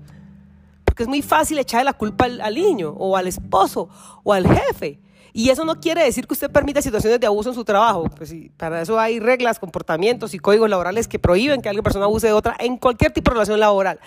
Porque 0.83 1.03
es 1.03 1.09
muy 1.09 1.21
fácil 1.21 1.59
echarle 1.59 1.85
la 1.85 1.93
culpa 1.93 2.25
al, 2.25 2.55
niño, 2.55 2.93
o 2.97 3.17
al 3.17 3.27
esposo, 3.27 3.89
o 4.23 4.33
al 4.33 4.47
jefe. 4.47 4.99
Y 5.33 5.49
eso 5.49 5.65
no 5.65 5.81
quiere 5.81 6.03
decir 6.03 6.27
que 6.27 6.33
usted 6.33 6.49
permita 6.49 6.81
situaciones 6.81 7.19
de 7.19 7.27
abuso 7.27 7.49
en 7.49 7.55
su 7.55 7.65
trabajo. 7.65 8.09
Pues 8.15 8.33
para 8.55 8.81
eso 8.81 8.97
hay 8.97 9.19
reglas, 9.19 9.59
comportamientos 9.59 10.33
y 10.33 10.39
códigos 10.39 10.69
laborales 10.69 11.09
que 11.09 11.19
prohíben 11.19 11.61
que 11.61 11.67
alguna 11.67 11.83
persona 11.83 12.05
abuse 12.05 12.27
de 12.27 12.33
otra 12.33 12.55
en 12.57 12.77
cualquier 12.77 13.11
tipo 13.11 13.31
de 13.31 13.33
relación 13.33 13.59
laboral. 13.59 13.99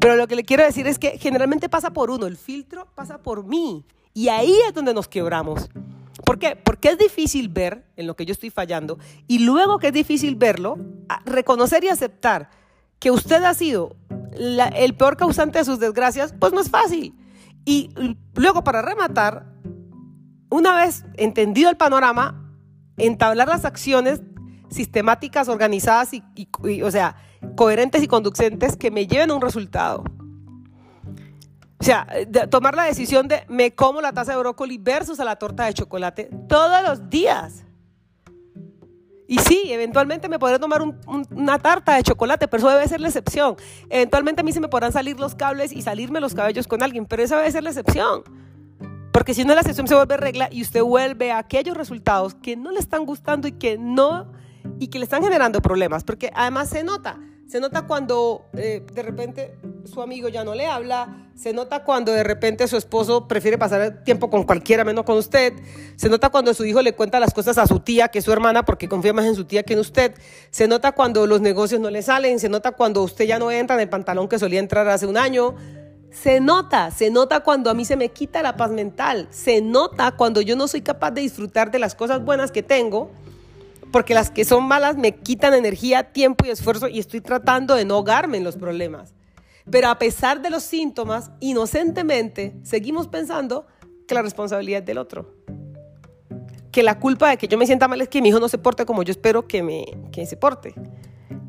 Pero 0.00 0.16
lo 0.16 0.26
que 0.26 0.34
le 0.34 0.42
quiero 0.42 0.64
decir 0.64 0.88
es 0.88 0.98
que 0.98 1.16
generalmente 1.18 1.68
pasa 1.68 1.92
por 1.92 2.10
uno, 2.10 2.26
el 2.26 2.36
filtro 2.36 2.88
pasa 2.96 3.18
por 3.18 3.44
mí. 3.44 3.84
Y 4.12 4.28
ahí 4.28 4.56
es 4.66 4.74
donde 4.74 4.92
nos 4.92 5.06
quebramos. 5.06 5.70
¿Por 6.24 6.38
qué? 6.38 6.56
Porque 6.56 6.88
es 6.88 6.98
difícil 6.98 7.48
ver 7.48 7.86
en 7.96 8.06
lo 8.06 8.16
que 8.16 8.24
yo 8.24 8.32
estoy 8.32 8.50
fallando 8.50 8.98
y 9.26 9.40
luego 9.40 9.78
que 9.78 9.88
es 9.88 9.92
difícil 9.92 10.36
verlo, 10.36 10.78
reconocer 11.26 11.84
y 11.84 11.88
aceptar 11.88 12.50
que 12.98 13.10
usted 13.10 13.42
ha 13.44 13.52
sido 13.54 13.96
el 14.32 14.94
peor 14.96 15.16
causante 15.16 15.58
de 15.58 15.64
sus 15.64 15.78
desgracias, 15.78 16.34
pues 16.38 16.52
no 16.52 16.60
es 16.60 16.70
fácil. 16.70 17.14
Y 17.64 17.90
luego, 18.34 18.64
para 18.64 18.82
rematar, 18.82 19.46
una 20.50 20.74
vez 20.74 21.04
entendido 21.14 21.70
el 21.70 21.76
panorama, 21.76 22.52
entablar 22.96 23.48
las 23.48 23.64
acciones 23.64 24.22
sistemáticas, 24.70 25.48
organizadas 25.48 26.12
y, 26.12 26.82
o 26.82 26.90
sea, 26.90 27.16
coherentes 27.56 28.02
y 28.02 28.08
conducentes 28.08 28.76
que 28.76 28.90
me 28.90 29.06
lleven 29.06 29.30
a 29.30 29.34
un 29.34 29.40
resultado. 29.40 30.04
O 31.84 31.86
sea, 31.86 32.06
tomar 32.48 32.74
la 32.74 32.84
decisión 32.84 33.28
de 33.28 33.44
me 33.46 33.74
como 33.74 34.00
la 34.00 34.10
taza 34.10 34.32
de 34.32 34.38
brócoli 34.38 34.78
versus 34.78 35.20
a 35.20 35.24
la 35.24 35.36
torta 35.36 35.66
de 35.66 35.74
chocolate 35.74 36.30
todos 36.48 36.82
los 36.82 37.10
días. 37.10 37.66
Y 39.28 39.38
sí, 39.40 39.64
eventualmente 39.66 40.30
me 40.30 40.38
podré 40.38 40.58
tomar 40.58 40.80
una 40.80 41.58
tarta 41.58 41.94
de 41.96 42.02
chocolate, 42.02 42.48
pero 42.48 42.62
eso 42.62 42.70
debe 42.70 42.88
ser 42.88 43.02
la 43.02 43.08
excepción. 43.08 43.56
Eventualmente 43.90 44.40
a 44.40 44.44
mí 44.44 44.52
se 44.52 44.60
me 44.60 44.68
podrán 44.68 44.92
salir 44.92 45.20
los 45.20 45.34
cables 45.34 45.72
y 45.72 45.82
salirme 45.82 46.20
los 46.20 46.32
cabellos 46.32 46.66
con 46.66 46.82
alguien, 46.82 47.04
pero 47.04 47.22
esa 47.22 47.36
debe 47.36 47.52
ser 47.52 47.62
la 47.62 47.68
excepción. 47.68 48.22
Porque 49.12 49.34
si 49.34 49.44
no, 49.44 49.54
la 49.54 49.60
excepción 49.60 49.86
se 49.86 49.94
vuelve 49.94 50.16
regla 50.16 50.48
y 50.50 50.62
usted 50.62 50.82
vuelve 50.82 51.32
a 51.32 51.36
aquellos 51.36 51.76
resultados 51.76 52.34
que 52.34 52.56
no 52.56 52.70
le 52.70 52.80
están 52.80 53.04
gustando 53.04 53.46
y 53.46 53.52
que 53.52 53.76
no 53.76 54.32
y 54.80 54.88
que 54.88 54.98
le 54.98 55.04
están 55.04 55.22
generando 55.22 55.60
problemas. 55.60 56.02
Porque 56.02 56.30
además 56.34 56.70
se 56.70 56.82
nota. 56.82 57.20
Se 57.46 57.60
nota 57.60 57.86
cuando 57.86 58.46
eh, 58.56 58.84
de 58.92 59.02
repente 59.02 59.58
su 59.84 60.00
amigo 60.00 60.28
ya 60.28 60.44
no 60.44 60.54
le 60.54 60.66
habla, 60.66 61.28
se 61.36 61.52
nota 61.52 61.84
cuando 61.84 62.10
de 62.10 62.24
repente 62.24 62.66
su 62.68 62.76
esposo 62.76 63.28
prefiere 63.28 63.58
pasar 63.58 64.02
tiempo 64.02 64.30
con 64.30 64.44
cualquiera 64.44 64.82
menos 64.82 65.04
con 65.04 65.18
usted, 65.18 65.52
se 65.96 66.08
nota 66.08 66.30
cuando 66.30 66.54
su 66.54 66.64
hijo 66.64 66.80
le 66.80 66.94
cuenta 66.94 67.20
las 67.20 67.34
cosas 67.34 67.58
a 67.58 67.66
su 67.66 67.80
tía, 67.80 68.08
que 68.08 68.20
es 68.20 68.24
su 68.24 68.32
hermana, 68.32 68.64
porque 68.64 68.88
confía 68.88 69.12
más 69.12 69.26
en 69.26 69.34
su 69.34 69.44
tía 69.44 69.62
que 69.62 69.74
en 69.74 69.80
usted, 69.80 70.14
se 70.50 70.66
nota 70.68 70.92
cuando 70.92 71.26
los 71.26 71.42
negocios 71.42 71.80
no 71.80 71.90
le 71.90 72.02
salen, 72.02 72.40
se 72.40 72.48
nota 72.48 72.72
cuando 72.72 73.02
usted 73.02 73.26
ya 73.26 73.38
no 73.38 73.50
entra 73.50 73.76
en 73.76 73.82
el 73.82 73.88
pantalón 73.90 74.26
que 74.26 74.38
solía 74.38 74.58
entrar 74.58 74.88
hace 74.88 75.06
un 75.06 75.18
año, 75.18 75.54
se 76.10 76.40
nota, 76.40 76.90
se 76.92 77.10
nota 77.10 77.40
cuando 77.40 77.68
a 77.68 77.74
mí 77.74 77.84
se 77.84 77.96
me 77.96 78.08
quita 78.08 78.42
la 78.42 78.56
paz 78.56 78.70
mental, 78.70 79.28
se 79.30 79.60
nota 79.60 80.12
cuando 80.12 80.40
yo 80.40 80.56
no 80.56 80.66
soy 80.66 80.80
capaz 80.80 81.10
de 81.10 81.20
disfrutar 81.20 81.70
de 81.70 81.78
las 81.78 81.94
cosas 81.94 82.24
buenas 82.24 82.52
que 82.52 82.62
tengo 82.62 83.10
porque 83.94 84.12
las 84.12 84.32
que 84.32 84.44
son 84.44 84.64
malas 84.64 84.96
me 84.96 85.14
quitan 85.14 85.54
energía, 85.54 86.12
tiempo 86.12 86.44
y 86.44 86.50
esfuerzo 86.50 86.88
y 86.88 86.98
estoy 86.98 87.20
tratando 87.20 87.76
de 87.76 87.84
no 87.84 87.94
ahogarme 87.94 88.38
en 88.38 88.42
los 88.42 88.56
problemas. 88.56 89.14
Pero 89.70 89.86
a 89.86 90.00
pesar 90.00 90.42
de 90.42 90.50
los 90.50 90.64
síntomas, 90.64 91.30
inocentemente 91.38 92.56
seguimos 92.64 93.06
pensando 93.06 93.68
que 94.08 94.16
la 94.16 94.22
responsabilidad 94.22 94.80
es 94.80 94.86
del 94.86 94.98
otro. 94.98 95.36
Que 96.72 96.82
la 96.82 96.98
culpa 96.98 97.30
de 97.30 97.36
que 97.36 97.46
yo 97.46 97.56
me 97.56 97.66
sienta 97.66 97.86
mal 97.86 98.00
es 98.00 98.08
que 98.08 98.20
mi 98.20 98.30
hijo 98.30 98.40
no 98.40 98.48
se 98.48 98.58
porte 98.58 98.84
como 98.84 99.04
yo 99.04 99.12
espero 99.12 99.46
que, 99.46 99.62
me, 99.62 99.86
que 100.10 100.26
se 100.26 100.36
porte. 100.36 100.74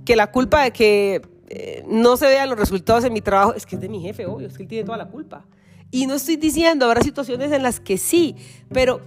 Que 0.05 0.15
la 0.15 0.31
culpa 0.31 0.65
de 0.65 0.71
que 0.71 1.23
eh, 1.49 1.83
no 1.87 2.15
se 2.15 2.27
vean 2.27 2.47
los 2.47 2.59
resultados 2.59 3.03
en 3.05 3.13
mi 3.13 3.21
trabajo 3.21 3.55
es 3.55 3.65
que 3.65 3.73
es 3.73 3.81
de 3.81 3.89
mi 3.89 4.01
jefe, 4.01 4.27
obvio, 4.27 4.49
es 4.49 4.55
que 4.55 4.61
él 4.61 4.69
tiene 4.69 4.85
toda 4.85 4.99
la 4.99 5.07
culpa. 5.07 5.47
Y 5.89 6.05
no 6.05 6.13
estoy 6.13 6.35
diciendo, 6.35 6.85
habrá 6.85 7.01
situaciones 7.01 7.51
en 7.51 7.63
las 7.63 7.79
que 7.79 7.97
sí, 7.97 8.35
pero 8.71 9.01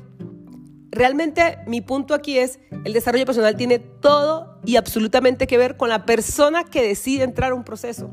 realmente 0.91 1.59
mi 1.67 1.81
punto 1.81 2.15
aquí 2.15 2.39
es, 2.39 2.59
el 2.85 2.93
desarrollo 2.93 3.27
personal 3.27 3.57
tiene 3.57 3.79
todo 3.79 4.59
y 4.65 4.77
absolutamente 4.77 5.47
que 5.47 5.59
ver 5.59 5.77
con 5.77 5.89
la 5.89 6.05
persona 6.07 6.65
que 6.65 6.83
decide 6.83 7.25
entrar 7.25 7.53
a 7.53 7.55
un 7.55 7.65
proceso. 7.65 8.11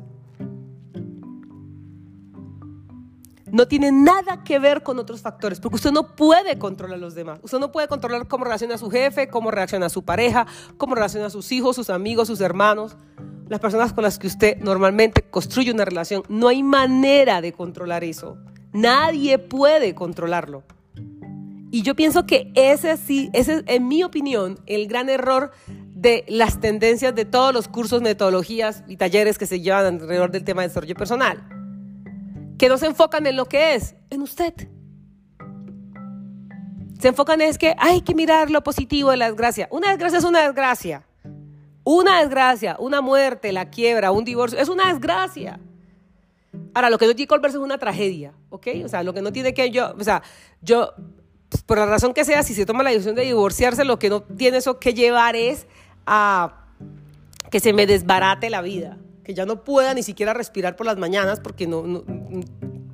No 3.51 3.70
tiene 3.70 3.89
nada 3.91 4.44
que 4.44 4.60
ver 4.60 4.84
con 4.84 5.00
otros 5.00 5.22
factores, 5.22 5.62
porque 5.62 5.75
usted 5.75 5.91
no 5.91 6.15
puede 6.15 6.60
controlar 6.60 6.98
a 6.98 7.00
los 7.00 7.15
demás. 7.15 7.39
Usted 7.41 7.60
no 7.60 7.72
puede 7.72 7.88
controlar 7.88 8.27
cómo 8.27 8.44
reacciona 8.44 8.75
a 8.75 8.77
su 8.77 8.89
jefe, 8.89 9.29
cómo 9.29 9.50
reacciona 9.50 9.86
a 9.86 9.89
su 9.89 10.03
pareja, 10.03 10.46
cómo 10.77 10.94
reacciona 10.94 11.27
a 11.27 11.29
sus 11.29 11.51
hijos, 11.53 11.77
sus 11.77 11.89
amigos, 11.89 12.27
sus 12.27 12.41
hermanos, 12.41 12.98
las 13.48 13.62
personas 13.62 13.94
con 13.94 14.03
las 14.03 14.20
que 14.20 14.27
usted 14.27 14.58
normalmente 14.58 15.22
construye 15.22 15.72
una 15.72 15.86
relación. 15.86 16.24
No 16.27 16.50
hay 16.50 16.63
manera 16.63 17.39
de 17.39 17.53
controlar 17.53 18.03
eso. 18.03 18.38
Nadie 18.74 19.39
puede 19.39 19.96
controlarlo. 19.96 20.63
Y 21.75 21.82
yo 21.82 21.94
pienso 21.94 22.25
que 22.25 22.53
ese 22.55 22.96
sí, 22.96 23.29
ese 23.34 23.55
es, 23.55 23.63
en 23.67 23.89
mi 23.89 24.01
opinión, 24.01 24.58
el 24.65 24.88
gran 24.88 25.10
error 25.10 25.51
de 25.67 26.24
las 26.29 26.62
tendencias 26.62 27.13
de 27.13 27.25
todos 27.25 27.53
los 27.53 27.67
cursos, 27.67 28.01
metodologías 28.01 28.86
y 28.88 28.96
talleres 28.96 29.38
que 29.38 29.46
se 29.46 29.60
llevan 29.60 30.00
alrededor 30.00 30.32
del 30.32 30.46
tema 30.46 30.62
de 30.62 30.70
desarrollo 30.70 30.96
personal. 30.96 31.44
Que 32.58 32.70
no 32.70 32.77
se 32.77 32.86
enfocan 32.86 33.27
en 33.27 33.36
lo 33.36 33.48
que 33.48 33.75
es, 33.75 33.98
en 34.10 34.22
usted. 34.22 34.53
Se 37.01 37.10
enfocan 37.10 37.41
en 37.41 37.50
es 37.50 37.58
que 37.58 37.75
hay 37.77 38.00
que 38.00 38.15
mirar 38.15 38.50
lo 38.51 38.63
positivo 38.63 39.12
de 39.12 39.17
la 39.17 39.25
desgracia. 39.25 39.67
Una 39.70 39.89
desgracia 39.89 40.20
es 40.20 40.24
una 40.24 40.44
desgracia. 40.44 41.05
Una 41.84 42.22
desgracia, 42.22 42.77
una 42.79 43.01
muerte, 43.01 43.51
la 43.51 43.70
quiebra, 43.70 44.13
un 44.13 44.24
divorcio, 44.24 44.58
es 44.58 44.70
una 44.70 44.94
desgracia. 44.94 45.60
Ahora, 46.74 46.89
lo 46.89 46.98
que 46.98 47.05
no 47.05 47.13
tiene 47.13 47.27
que 47.27 47.36
volverse 47.36 47.58
es 47.58 47.63
una 47.63 47.77
tragedia, 47.77 48.34
¿ok? 48.48 48.67
O 48.86 48.88
sea, 48.88 49.03
lo 49.03 49.13
que 49.13 49.22
no 49.22 49.34
tiene 49.34 49.53
que 49.53 49.72
yo, 49.72 49.94
o 50.00 50.03
sea, 50.05 50.24
yo 50.62 50.94
por 51.63 51.77
la 51.77 51.85
razón 51.85 52.13
que 52.13 52.25
sea, 52.25 52.43
si 52.43 52.53
se 52.53 52.65
toma 52.65 52.83
la 52.83 52.91
decisión 52.91 53.15
de 53.15 53.24
divorciarse, 53.24 53.85
lo 53.85 54.00
que 54.00 54.09
no 54.09 54.21
tiene 54.21 54.57
eso 54.57 54.79
que 54.79 54.93
llevar 54.93 55.35
es 55.35 55.67
a 56.05 56.65
que 57.50 57.59
se 57.59 57.74
me 57.74 57.85
desbarate 57.85 58.50
la 58.50 58.62
vida, 58.62 58.97
que 59.24 59.33
ya 59.33 59.45
no 59.45 59.63
pueda 59.63 59.93
ni 59.93 60.03
siquiera 60.03 60.33
respirar 60.33 60.75
por 60.75 60.85
las 60.85 60.97
mañanas 60.97 61.39
porque 61.39 61.67
no, 61.67 62.03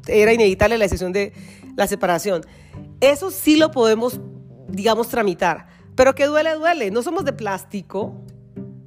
era 0.08 0.34
inevitable 0.34 0.78
la 0.78 0.86
decisión 0.86 1.12
de 1.12 1.34
la 1.76 1.88
separación. 1.88 2.46
Eso 3.00 3.32
sí 3.32 3.56
lo 3.56 3.72
podemos, 3.72 4.20
digamos, 4.68 5.10
tramitar, 5.10 5.68
pero 5.96 6.16
que 6.16 6.26
duele, 6.26 6.56
duele. 6.56 6.92
No 6.92 7.04
somos 7.04 7.26
de 7.26 7.34
plástico. 7.34 8.14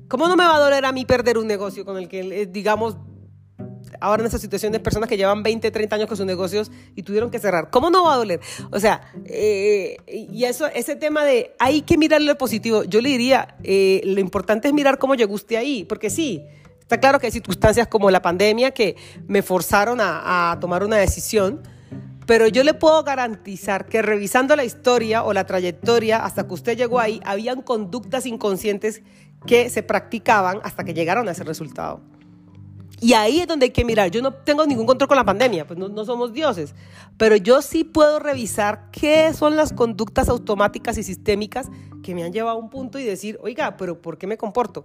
¿Cómo 0.09 0.29
no 0.29 0.37
me 0.37 0.45
va 0.45 0.57
a 0.57 0.61
doler 0.61 0.85
a 0.85 0.93
mí 0.93 1.05
perder 1.05 1.39
un 1.39 1.47
negocio 1.47 1.85
con 1.85 1.97
el 1.97 2.09
que, 2.09 2.43
eh, 2.43 2.47
digamos, 2.47 2.97
ahora 4.01 4.23
en 4.23 4.29
esa 4.29 4.39
situación 4.39 4.73
de 4.73 4.81
personas 4.81 5.09
que 5.09 5.17
llevan 5.17 5.43
20, 5.43 5.71
30 5.71 5.97
años 5.97 6.09
con 6.09 6.17
sus 6.17 6.27
negocios 6.27 6.71
y 6.95 7.03
tuvieron 7.03 7.31
que 7.31 7.39
cerrar. 7.39 7.71
¿Cómo 7.71 7.91
no 7.91 8.05
va 8.05 8.15
a 8.15 8.17
doler? 8.17 8.41
O 8.71 8.81
sea, 8.81 9.13
eh, 9.27 9.97
y 10.07 10.45
eso, 10.45 10.67
ese 10.67 10.97
tema 10.97 11.25
de 11.25 11.55
hay 11.59 11.83
que 11.83 11.99
mirar 11.99 12.23
lo 12.23 12.37
positivo, 12.37 12.85
yo 12.85 13.01
le 13.01 13.11
diría, 13.11 13.57
eh, 13.63 14.01
lo 14.05 14.21
importante 14.21 14.69
es 14.69 14.75
mirar 14.75 14.99
cómo 14.99 15.15
llegó 15.15 15.35
usted 15.35 15.57
ahí, 15.57 15.85
porque 15.85 16.11
sí, 16.11 16.43
está 16.81 16.99
claro 16.99 17.19
que 17.19 17.27
hay 17.27 17.33
circunstancias 17.33 17.89
como 17.89 18.11
la 18.11 18.23
pandemia 18.23 18.71
que 18.73 18.97
me 19.27 19.43
forzaron 19.43 20.01
a, 20.01 20.53
a 20.53 20.61
tomar 20.61 20.85
una 20.85 20.97
decisión, 20.97 21.63
pero 22.27 22.49
yo 22.49 22.65
le 22.65 22.73
puedo 22.73 23.03
garantizar 23.03 23.87
que 23.87 24.01
revisando 24.01 24.57
la 24.57 24.65
historia 24.65 25.25
o 25.25 25.33
la 25.33 25.45
trayectoria 25.45 26.25
hasta 26.25 26.47
que 26.47 26.55
usted 26.55 26.77
llegó 26.77 26.99
ahí, 26.99 27.21
habían 27.25 27.61
conductas 27.61 28.25
inconscientes 28.25 29.03
que 29.47 29.69
se 29.69 29.83
practicaban 29.83 30.61
hasta 30.63 30.85
que 30.85 30.95
llegaron 30.95 31.29
a 31.29 31.33
ese 31.33 31.45
resultado. 31.45 32.01
Y 33.01 33.13
ahí 33.15 33.41
es 33.41 33.47
donde 33.47 33.67
hay 33.67 33.71
que 33.71 33.85
mirar. 33.85 34.11
Yo 34.11 34.23
no 34.23 34.33
tengo 34.33 34.67
ningún 34.67 34.87
control 34.87 35.09
con 35.09 35.17
la 35.17 35.25
pandemia, 35.25 35.67
pues 35.67 35.79
no, 35.79 36.05
somos 36.05 36.33
dioses, 36.33 36.75
pero 37.17 37.37
yo 37.37 37.63
sí 37.63 37.85
puedo 37.85 38.19
revisar 38.19 38.91
qué 38.91 39.33
son 39.35 39.57
las 39.57 39.73
conductas 39.73 40.29
automáticas 40.29 40.99
y 40.99 41.03
sistémicas 41.03 41.69
que 42.03 42.15
me 42.15 42.25
han 42.25 42.33
llevado 42.33 42.57
a 42.57 42.61
un 42.61 42.71
punto 42.71 42.99
y 42.99 43.05
decir, 43.05 43.39
oiga, 43.43 43.77
pero 43.77 44.01
¿por 44.01 44.19
qué 44.19 44.27
me 44.27 44.37
comporto? 44.37 44.85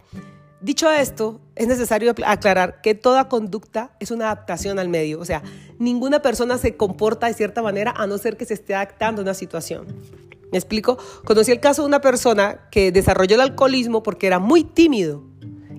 Dicho 0.62 0.92
esto, 0.92 1.40
es 1.56 1.68
necesario 1.68 2.14
aclarar 2.26 2.82
que 2.82 2.94
toda 2.94 3.30
conducta 3.30 3.96
es 4.02 4.12
una 4.12 4.26
adaptación 4.26 4.78
al 4.78 4.90
medio. 4.90 5.22
O 5.22 5.26
sea, 5.26 5.42
ninguna 5.78 6.22
persona 6.22 6.58
se 6.58 6.76
comporta 6.76 7.28
de 7.28 7.34
cierta 7.34 7.62
manera 7.62 7.94
a 7.96 8.08
no 8.08 8.18
ser 8.18 8.36
que 8.36 8.46
se 8.46 8.56
esté 8.56 8.76
adaptando 8.76 9.22
a 9.22 9.24
una 9.24 9.34
situación. 9.34 9.88
¿Me 10.52 10.58
explico? 10.58 10.98
Conocí 11.24 11.52
el 11.52 11.62
caso 11.62 11.84
de 11.84 11.88
una 11.88 12.02
persona 12.02 12.68
que 12.72 12.92
desarrolló 12.92 13.36
el 13.36 13.42
alcoholismo 13.42 14.04
porque 14.04 14.28
era 14.28 14.40
muy 14.40 14.66
tímido 14.66 15.24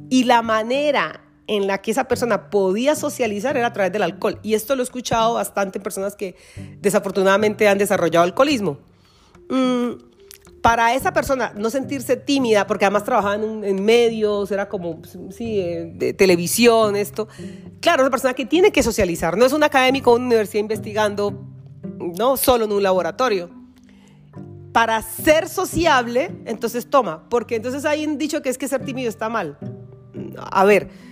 y 0.08 0.24
la 0.24 0.40
manera 0.40 1.29
en 1.50 1.66
la 1.66 1.78
que 1.78 1.90
esa 1.90 2.04
persona 2.04 2.48
podía 2.48 2.94
socializar 2.94 3.56
era 3.56 3.66
a 3.66 3.72
través 3.72 3.92
del 3.92 4.02
alcohol. 4.02 4.38
Y 4.40 4.54
esto 4.54 4.76
lo 4.76 4.82
he 4.82 4.84
escuchado 4.84 5.34
bastante 5.34 5.78
en 5.78 5.82
personas 5.82 6.14
que 6.14 6.36
desafortunadamente 6.80 7.66
han 7.66 7.76
desarrollado 7.76 8.22
alcoholismo. 8.22 8.78
Mm, 9.48 9.94
para 10.62 10.94
esa 10.94 11.12
persona 11.12 11.52
no 11.56 11.68
sentirse 11.68 12.16
tímida, 12.16 12.68
porque 12.68 12.84
además 12.84 13.02
trabajaba 13.02 13.34
en, 13.34 13.84
medios, 13.84 14.52
era 14.52 14.68
como, 14.68 15.00
sí, 15.30 15.58
eh, 15.58 15.90
de 15.92 16.12
televisión, 16.12 16.94
esto. 16.94 17.26
Claro, 17.80 18.04
una 18.04 18.10
persona 18.10 18.32
que 18.32 18.46
tiene 18.46 18.70
que 18.70 18.84
socializar, 18.84 19.36
no 19.36 19.44
es 19.44 19.52
un 19.52 19.64
académico 19.64 20.10
en 20.14 20.22
una 20.22 20.26
universidad 20.28 20.60
investigando, 20.60 21.48
no 21.98 22.36
solo 22.36 22.66
en 22.66 22.70
un 22.70 22.82
laboratorio. 22.84 23.50
Para 24.72 25.02
ser 25.02 25.48
sociable, 25.48 26.30
entonces 26.44 26.88
toma, 26.88 27.28
porque 27.28 27.56
entonces 27.56 27.84
hay 27.84 28.06
un 28.06 28.18
dicho 28.18 28.40
que 28.40 28.50
es 28.50 28.56
que 28.56 28.68
ser 28.68 28.84
tímido 28.84 29.08
está 29.08 29.28
mal. 29.28 29.58
A 30.36 30.64
ver, 30.64 31.09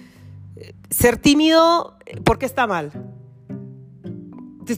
ser 0.91 1.17
tímido, 1.17 1.97
¿por 2.25 2.39
qué 2.39 2.47
está 2.47 2.67
mal? 2.67 2.93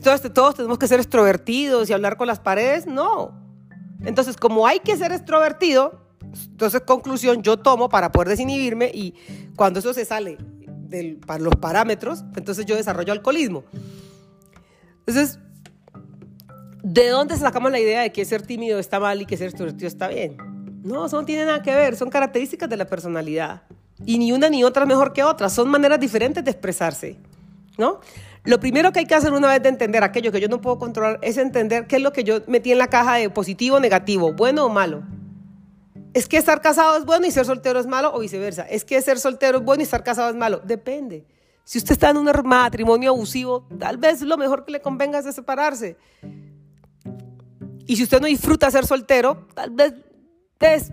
Todos, 0.03 0.23
todos 0.33 0.55
tenemos 0.55 0.79
que 0.79 0.87
ser 0.87 1.01
extrovertidos 1.01 1.91
y 1.91 1.93
hablar 1.93 2.17
con 2.17 2.27
las 2.27 2.39
paredes, 2.39 2.87
no. 2.87 3.41
Entonces, 4.05 4.37
como 4.37 4.67
hay 4.67 4.81
que 4.81 4.97
ser 4.97 5.13
extrovertido, 5.13 6.01
entonces 6.49 6.83
conclusión 6.83 7.43
yo 7.43 7.59
tomo 7.59 7.89
para 7.89 8.13
poder 8.13 8.29
desinhibirme 8.29 8.91
y 8.95 9.15
cuando 9.57 9.81
eso 9.81 9.93
se 9.93 10.05
sale 10.05 10.39
de 10.91 11.19
los 11.39 11.57
parámetros, 11.57 12.25
entonces 12.37 12.67
yo 12.67 12.77
desarrollo 12.77 13.13
alcoholismo. 13.13 13.65
Entonces, 15.07 15.39
¿de 16.83 17.09
dónde 17.09 17.37
sacamos 17.37 17.71
la 17.71 17.81
idea 17.81 18.03
de 18.03 18.13
que 18.13 18.25
ser 18.25 18.43
tímido 18.43 18.79
está 18.79 19.01
mal 19.01 19.21
y 19.21 19.27
que 19.27 19.37
ser 19.37 19.49
extrovertido 19.49 19.89
está 19.89 20.09
bien? 20.09 20.37
No, 20.83 21.07
eso 21.07 21.21
no 21.21 21.27
tiene 21.27 21.45
nada 21.45 21.63
que 21.63 21.75
ver, 21.75 21.97
son 21.97 22.11
características 22.11 22.69
de 22.69 22.77
la 22.77 22.87
personalidad. 22.87 23.63
Y 24.07 24.19
ni 24.19 24.33
una 24.33 24.49
ni 24.49 24.65
otra 24.65 24.87
mejor 24.87 25.13
que 25.13 25.23
otra, 25.23 25.49
son 25.49 25.69
maneras 25.69 26.01
diferentes 26.01 26.45
de 26.45 26.51
expresarse. 26.51 27.17
¿no? 27.79 28.01
Lo 28.45 28.61
primero 28.61 28.93
que 28.93 29.01
hay 29.01 29.07
que 29.07 29.15
hacer 29.15 29.33
una 29.33 29.49
vez 29.49 29.63
de 29.63 29.69
entender 29.69 30.03
aquello 30.03 30.33
que 30.33 30.41
yo 30.41 30.49
no 30.49 30.61
puedo 30.61 30.79
controlar 30.79 31.19
es 31.23 31.37
entender 31.37 31.87
qué 31.87 31.97
es 31.97 32.03
lo 32.03 32.13
que 32.13 32.25
yo 32.25 32.41
metí 32.47 32.73
en 32.73 32.79
la 32.79 32.89
caja 32.89 33.17
de 33.17 33.29
positivo 33.29 33.77
o 33.77 33.81
negativo, 33.81 34.33
bueno 34.33 34.65
o 34.65 34.69
malo. 34.69 35.03
¿Es 36.13 36.27
que 36.27 36.39
estar 36.39 36.61
casado 36.61 36.97
es 36.97 37.05
bueno 37.05 37.27
y 37.27 37.31
ser 37.31 37.45
soltero 37.45 37.79
es 37.79 37.87
malo 37.87 38.13
o 38.15 38.21
viceversa? 38.21 38.63
¿Es 38.63 38.85
que 38.85 39.01
ser 39.03 39.19
soltero 39.19 39.59
es 39.59 39.65
bueno 39.65 39.83
y 39.83 39.85
estar 39.85 40.03
casado 40.03 40.31
es 40.31 40.37
malo? 40.37 40.61
Depende. 40.65 41.25
Si 41.65 41.79
usted 41.79 41.93
está 41.93 42.11
en 42.11 42.17
un 42.17 42.31
matrimonio 42.45 43.11
abusivo, 43.11 43.69
tal 43.79 43.97
vez 43.97 44.23
lo 44.23 44.37
mejor 44.37 44.65
que 44.65 44.73
le 44.73 44.81
convenga 44.81 45.21
es 45.21 45.35
separarse. 45.35 45.97
Y 47.87 47.97
si 47.97 48.03
usted 48.03 48.21
no 48.21 48.27
disfruta 48.27 48.71
ser 48.71 48.87
soltero, 48.87 49.47
tal 49.55 49.71
vez 49.71 49.95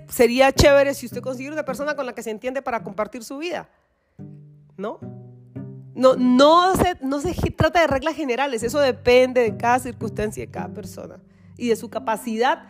sería 0.09 0.51
chévere 0.51 0.93
si 0.93 1.05
usted 1.05 1.21
consigue 1.21 1.51
una 1.51 1.63
persona 1.63 1.95
con 1.95 2.05
la 2.05 2.13
que 2.13 2.23
se 2.23 2.31
entiende 2.31 2.61
para 2.61 2.83
compartir 2.83 3.23
su 3.23 3.37
vida. 3.37 3.69
¿No? 4.77 4.99
No, 5.93 6.15
no, 6.15 6.75
se, 6.75 6.95
no 7.01 7.19
se 7.19 7.33
trata 7.51 7.81
de 7.81 7.87
reglas 7.87 8.15
generales, 8.15 8.61
eso 8.61 8.79
depende 8.79 9.41
de 9.41 9.57
cada 9.57 9.79
circunstancia 9.79 10.45
de 10.45 10.51
cada 10.51 10.69
persona 10.69 11.19
y 11.57 11.69
de 11.69 11.75
su 11.75 11.89
capacidad 11.89 12.65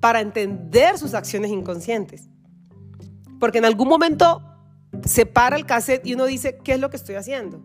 para 0.00 0.20
entender 0.20 0.96
sus 0.96 1.12
acciones 1.12 1.50
inconscientes. 1.50 2.30
Porque 3.38 3.58
en 3.58 3.66
algún 3.66 3.88
momento 3.88 4.42
se 5.04 5.26
para 5.26 5.56
el 5.56 5.66
cassette 5.66 6.06
y 6.06 6.14
uno 6.14 6.24
dice, 6.24 6.58
¿qué 6.64 6.72
es 6.72 6.80
lo 6.80 6.88
que 6.88 6.96
estoy 6.96 7.16
haciendo? 7.16 7.60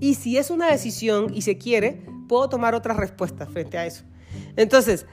Y 0.00 0.14
si 0.14 0.36
es 0.36 0.50
una 0.50 0.70
decisión 0.70 1.32
y 1.34 1.42
se 1.42 1.56
quiere, 1.56 2.06
puedo 2.28 2.48
tomar 2.50 2.74
otras 2.74 2.98
respuestas 2.98 3.48
frente 3.48 3.78
a 3.78 3.86
eso. 3.86 4.04
Entonces, 4.56 5.06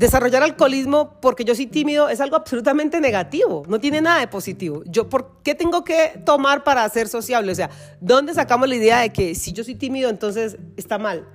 desarrollar 0.00 0.42
alcoholismo 0.42 1.20
porque 1.20 1.44
yo 1.44 1.54
soy 1.54 1.66
tímido 1.66 2.08
es 2.08 2.22
algo 2.22 2.34
absolutamente 2.34 3.02
negativo, 3.02 3.64
no 3.68 3.78
tiene 3.78 4.00
nada 4.00 4.20
de 4.20 4.28
positivo. 4.28 4.82
Yo, 4.86 5.10
¿por 5.10 5.42
qué 5.44 5.54
tengo 5.54 5.84
que 5.84 6.18
tomar 6.24 6.64
para 6.64 6.88
ser 6.88 7.06
sociable? 7.06 7.52
O 7.52 7.54
sea, 7.54 7.68
¿dónde 8.00 8.32
sacamos 8.32 8.66
la 8.66 8.76
idea 8.76 9.00
de 9.00 9.12
que 9.12 9.34
si 9.34 9.52
yo 9.52 9.62
soy 9.62 9.74
tímido 9.74 10.08
entonces 10.08 10.56
está 10.78 10.96
mal? 10.96 11.28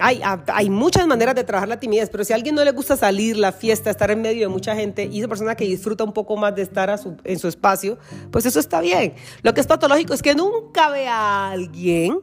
Hay, 0.00 0.68
muchas 0.68 1.06
maneras 1.06 1.34
de 1.34 1.44
trabajar 1.44 1.68
la 1.68 1.80
timidez, 1.80 2.10
pero 2.10 2.24
si 2.24 2.34
a 2.34 2.36
alguien 2.36 2.56
no 2.56 2.62
le 2.62 2.72
gusta 2.72 2.94
salir, 2.96 3.38
la 3.38 3.52
fiesta, 3.52 3.88
estar 3.88 4.10
en 4.10 4.20
medio 4.20 4.40
de 4.40 4.48
mucha 4.48 4.74
gente 4.74 5.08
y 5.10 5.20
esa 5.20 5.28
persona 5.28 5.54
que 5.54 5.64
disfruta 5.64 6.04
un 6.04 6.12
poco 6.12 6.36
más 6.36 6.54
de 6.54 6.62
estar 6.62 6.94
en 7.24 7.38
su 7.38 7.48
espacio, 7.48 7.96
pues 8.32 8.44
eso 8.44 8.60
está 8.60 8.82
bien. 8.82 9.14
Lo 9.42 9.54
que 9.54 9.62
es 9.62 9.66
patológico 9.66 10.12
es 10.12 10.20
que 10.20 10.34
nunca 10.34 10.90
ve 10.90 11.06
a 11.08 11.52
alguien 11.52 12.20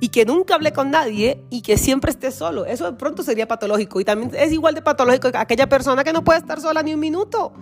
y 0.00 0.08
que 0.08 0.24
nunca 0.24 0.54
hable 0.54 0.72
con 0.72 0.90
nadie 0.90 1.44
y 1.50 1.62
que 1.62 1.76
siempre 1.76 2.10
esté 2.10 2.30
solo. 2.30 2.64
Eso 2.66 2.90
de 2.90 2.96
pronto 2.96 3.22
sería 3.22 3.48
patológico. 3.48 4.00
Y 4.00 4.04
también 4.04 4.32
es 4.34 4.52
igual 4.52 4.74
de 4.74 4.82
patológico 4.82 5.30
aquella 5.34 5.68
persona 5.68 6.04
que 6.04 6.12
no 6.12 6.24
puede 6.24 6.38
estar 6.38 6.60
sola 6.60 6.82
ni 6.82 6.94
un 6.94 7.00
minuto, 7.00 7.52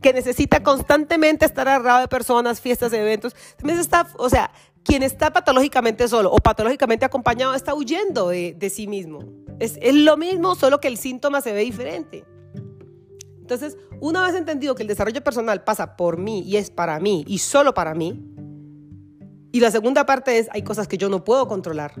que 0.00 0.12
necesita 0.12 0.62
constantemente 0.62 1.44
estar 1.44 1.68
agarrado 1.68 2.00
de 2.00 2.08
personas, 2.08 2.60
fiestas, 2.60 2.92
eventos. 2.92 3.34
También 3.56 3.78
está, 3.78 4.06
o 4.18 4.28
sea, 4.28 4.50
quien 4.84 5.02
está 5.02 5.32
patológicamente 5.32 6.08
solo 6.08 6.30
o 6.32 6.36
patológicamente 6.38 7.04
acompañado 7.04 7.54
está 7.54 7.74
huyendo 7.74 8.28
de, 8.28 8.72
sí 8.72 8.86
mismo. 8.86 9.20
Es, 9.58 9.78
es 9.82 9.94
lo 9.94 10.16
mismo, 10.16 10.54
solo 10.54 10.80
que 10.80 10.88
el 10.88 10.96
síntoma 10.96 11.40
se 11.40 11.52
ve 11.52 11.60
diferente. 11.60 12.24
Entonces, 13.40 13.76
una 13.98 14.24
vez 14.24 14.36
entendido 14.36 14.76
que 14.76 14.82
el 14.82 14.88
desarrollo 14.88 15.24
personal 15.24 15.64
pasa 15.64 15.96
por 15.96 16.18
mí 16.18 16.42
y 16.46 16.56
es 16.56 16.70
para 16.70 17.00
mí 17.00 17.24
y 17.26 17.38
solo 17.38 17.74
para 17.74 17.94
mí, 17.94 18.29
y 19.52 19.60
la 19.60 19.70
segunda 19.70 20.06
parte 20.06 20.38
es, 20.38 20.48
hay 20.52 20.62
cosas 20.62 20.86
que 20.86 20.98
yo 20.98 21.08
no 21.08 21.24
puedo 21.24 21.48
controlar, 21.48 21.94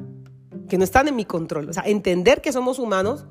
que 0.68 0.78
no 0.78 0.84
están 0.84 1.08
en 1.08 1.16
mi 1.16 1.24
control. 1.24 1.68
O 1.68 1.72
sea, 1.72 1.82
entender 1.84 2.40
que 2.40 2.52
somos 2.52 2.78
humanos 2.78 3.26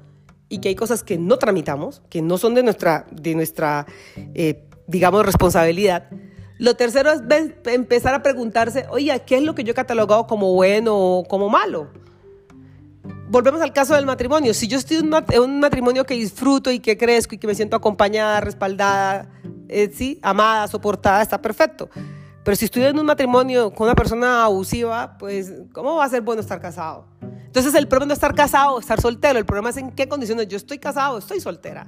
y 0.49 0.59
que 0.59 0.69
hay 0.69 0.75
cosas 0.75 1.03
que 1.03 1.17
no 1.17 1.38
tramitamos, 1.38 2.01
que 2.09 2.21
no 2.21 2.38
son 2.38 2.55
de 2.55 2.63
nuestra, 2.63 3.05
de 3.11 3.35
nuestra 3.35 3.85
eh, 4.33 4.67
digamos, 4.88 5.25
responsabilidad. 5.25 6.09
Lo 6.57 6.75
tercero 6.75 7.11
es 7.11 7.21
empezar 7.65 8.13
a 8.13 8.23
preguntarse, 8.23 8.85
oye, 8.89 9.21
¿qué 9.25 9.38
es 9.38 9.43
lo 9.43 9.55
que 9.55 9.63
yo 9.63 9.71
he 9.71 9.75
catalogado 9.75 10.27
como 10.27 10.53
bueno 10.53 10.97
o 10.97 11.23
como 11.23 11.47
malo? 11.47 11.88
Volvemos 13.29 13.61
al 13.61 13.71
caso 13.71 13.93
del 13.93 14.07
matrimonio. 14.07 14.53
Si 14.53 14.67
yo 14.67 14.77
estoy 14.77 14.97
en 14.97 15.41
un 15.41 15.59
matrimonio 15.59 16.03
que 16.03 16.15
disfruto 16.15 16.71
y 16.71 16.79
que 16.79 16.97
crezco 16.97 17.35
y 17.35 17.38
que 17.38 17.47
me 17.47 17.55
siento 17.55 17.77
acompañada, 17.77 18.41
respaldada, 18.41 19.29
eh, 19.69 19.91
¿sí? 19.94 20.20
amada, 20.24 20.67
soportada, 20.67 21.22
está 21.22 21.39
perfecto. 21.39 21.89
Pero 22.50 22.57
si 22.57 22.66
estoy 22.66 22.83
en 22.85 22.98
un 22.98 23.05
matrimonio 23.05 23.72
con 23.72 23.85
una 23.85 23.94
persona 23.94 24.44
abusiva, 24.44 25.20
pues, 25.20 25.53
¿cómo 25.72 25.98
va 25.98 26.05
a 26.05 26.09
ser 26.09 26.24
bueno 26.24 26.42
estar 26.42 26.59
casado? 26.59 27.05
Entonces, 27.22 27.75
el 27.75 27.88
problema 27.88 28.07
no 28.07 28.14
es 28.14 28.18
estar 28.18 28.33
casado 28.33 28.74
o 28.74 28.79
estar 28.79 29.00
soltero. 29.00 29.38
El 29.38 29.46
problema 29.46 29.70
es 29.70 29.77
en 29.77 29.92
qué 29.92 30.09
condiciones 30.09 30.48
yo 30.48 30.57
estoy 30.57 30.79
casado 30.79 31.14
o 31.14 31.20
estoy 31.20 31.40
soltera. 31.40 31.85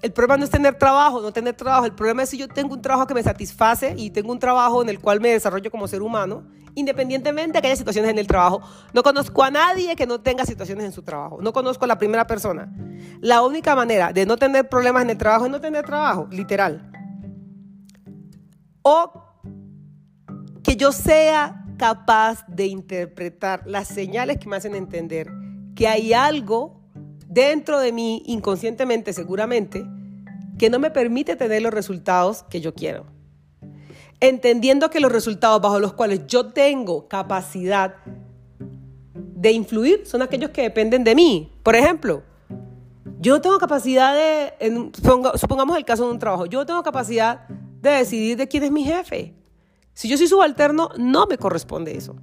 El 0.00 0.10
problema 0.14 0.38
no 0.38 0.44
es 0.44 0.50
tener 0.50 0.78
trabajo, 0.78 1.20
no 1.20 1.30
tener 1.34 1.54
trabajo. 1.54 1.84
El 1.84 1.92
problema 1.92 2.22
es 2.22 2.30
si 2.30 2.38
yo 2.38 2.48
tengo 2.48 2.72
un 2.72 2.80
trabajo 2.80 3.06
que 3.06 3.12
me 3.12 3.22
satisface 3.22 3.92
y 3.94 4.08
tengo 4.08 4.32
un 4.32 4.38
trabajo 4.38 4.80
en 4.80 4.88
el 4.88 5.00
cual 5.00 5.20
me 5.20 5.28
desarrollo 5.28 5.70
como 5.70 5.86
ser 5.86 6.00
humano, 6.00 6.44
independientemente 6.74 7.58
de 7.58 7.60
que 7.60 7.68
haya 7.68 7.76
situaciones 7.76 8.10
en 8.10 8.16
el 8.16 8.26
trabajo. 8.26 8.62
No 8.94 9.02
conozco 9.02 9.42
a 9.42 9.50
nadie 9.50 9.96
que 9.96 10.06
no 10.06 10.22
tenga 10.22 10.46
situaciones 10.46 10.86
en 10.86 10.92
su 10.92 11.02
trabajo. 11.02 11.40
No 11.42 11.52
conozco 11.52 11.84
a 11.84 11.88
la 11.88 11.98
primera 11.98 12.26
persona. 12.26 12.72
La 13.20 13.42
única 13.42 13.76
manera 13.76 14.14
de 14.14 14.24
no 14.24 14.38
tener 14.38 14.66
problemas 14.70 15.02
en 15.02 15.10
el 15.10 15.18
trabajo 15.18 15.44
es 15.44 15.50
no 15.50 15.60
tener 15.60 15.84
trabajo, 15.84 16.26
literal. 16.30 16.97
O 18.82 19.12
que 20.62 20.76
yo 20.76 20.92
sea 20.92 21.64
capaz 21.78 22.44
de 22.48 22.66
interpretar 22.66 23.62
las 23.66 23.88
señales 23.88 24.38
que 24.38 24.48
me 24.48 24.56
hacen 24.56 24.74
entender 24.74 25.30
que 25.74 25.86
hay 25.86 26.12
algo 26.12 26.80
dentro 27.26 27.78
de 27.78 27.92
mí, 27.92 28.22
inconscientemente 28.26 29.12
seguramente, 29.12 29.86
que 30.58 30.70
no 30.70 30.78
me 30.78 30.90
permite 30.90 31.36
tener 31.36 31.62
los 31.62 31.72
resultados 31.72 32.42
que 32.50 32.60
yo 32.60 32.74
quiero. 32.74 33.06
Entendiendo 34.20 34.90
que 34.90 34.98
los 34.98 35.12
resultados 35.12 35.62
bajo 35.62 35.78
los 35.78 35.92
cuales 35.92 36.26
yo 36.26 36.46
tengo 36.46 37.06
capacidad 37.06 37.94
de 39.14 39.52
influir 39.52 40.04
son 40.04 40.22
aquellos 40.22 40.50
que 40.50 40.62
dependen 40.62 41.04
de 41.04 41.14
mí. 41.14 41.52
Por 41.62 41.76
ejemplo, 41.76 42.24
yo 43.20 43.34
no 43.34 43.40
tengo 43.40 43.58
capacidad 43.58 44.14
de, 44.14 44.90
supongamos 45.34 45.76
el 45.76 45.84
caso 45.84 46.06
de 46.06 46.12
un 46.12 46.18
trabajo, 46.18 46.46
yo 46.46 46.58
no 46.58 46.66
tengo 46.66 46.82
capacidad 46.82 47.46
de 47.80 47.90
decidir 47.90 48.36
de 48.36 48.48
quién 48.48 48.64
es 48.64 48.70
mi 48.70 48.84
jefe. 48.84 49.34
Si 49.94 50.08
yo 50.08 50.16
soy 50.16 50.28
subalterno, 50.28 50.90
no 50.96 51.26
me 51.26 51.38
corresponde 51.38 51.96
eso. 51.96 52.16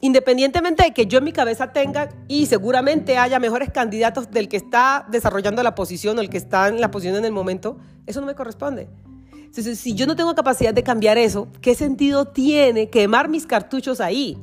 Independientemente 0.00 0.84
de 0.84 0.92
que 0.92 1.06
yo 1.06 1.18
en 1.18 1.24
mi 1.24 1.32
cabeza 1.32 1.72
tenga 1.72 2.08
y 2.28 2.46
seguramente 2.46 3.18
haya 3.18 3.40
mejores 3.40 3.70
candidatos 3.70 4.30
del 4.30 4.48
que 4.48 4.56
está 4.56 5.06
desarrollando 5.10 5.62
la 5.64 5.74
posición 5.74 6.18
o 6.18 6.20
el 6.20 6.30
que 6.30 6.36
está 6.36 6.68
en 6.68 6.80
la 6.80 6.90
posición 6.90 7.16
en 7.16 7.24
el 7.24 7.32
momento, 7.32 7.78
eso 8.06 8.20
no 8.20 8.26
me 8.26 8.36
corresponde. 8.36 8.88
Entonces, 9.34 9.80
si 9.80 9.94
yo 9.94 10.06
no 10.06 10.14
tengo 10.14 10.34
capacidad 10.34 10.72
de 10.72 10.84
cambiar 10.84 11.18
eso, 11.18 11.48
¿qué 11.60 11.74
sentido 11.74 12.26
tiene 12.26 12.90
quemar 12.90 13.28
mis 13.28 13.46
cartuchos 13.46 14.00
ahí? 14.00 14.38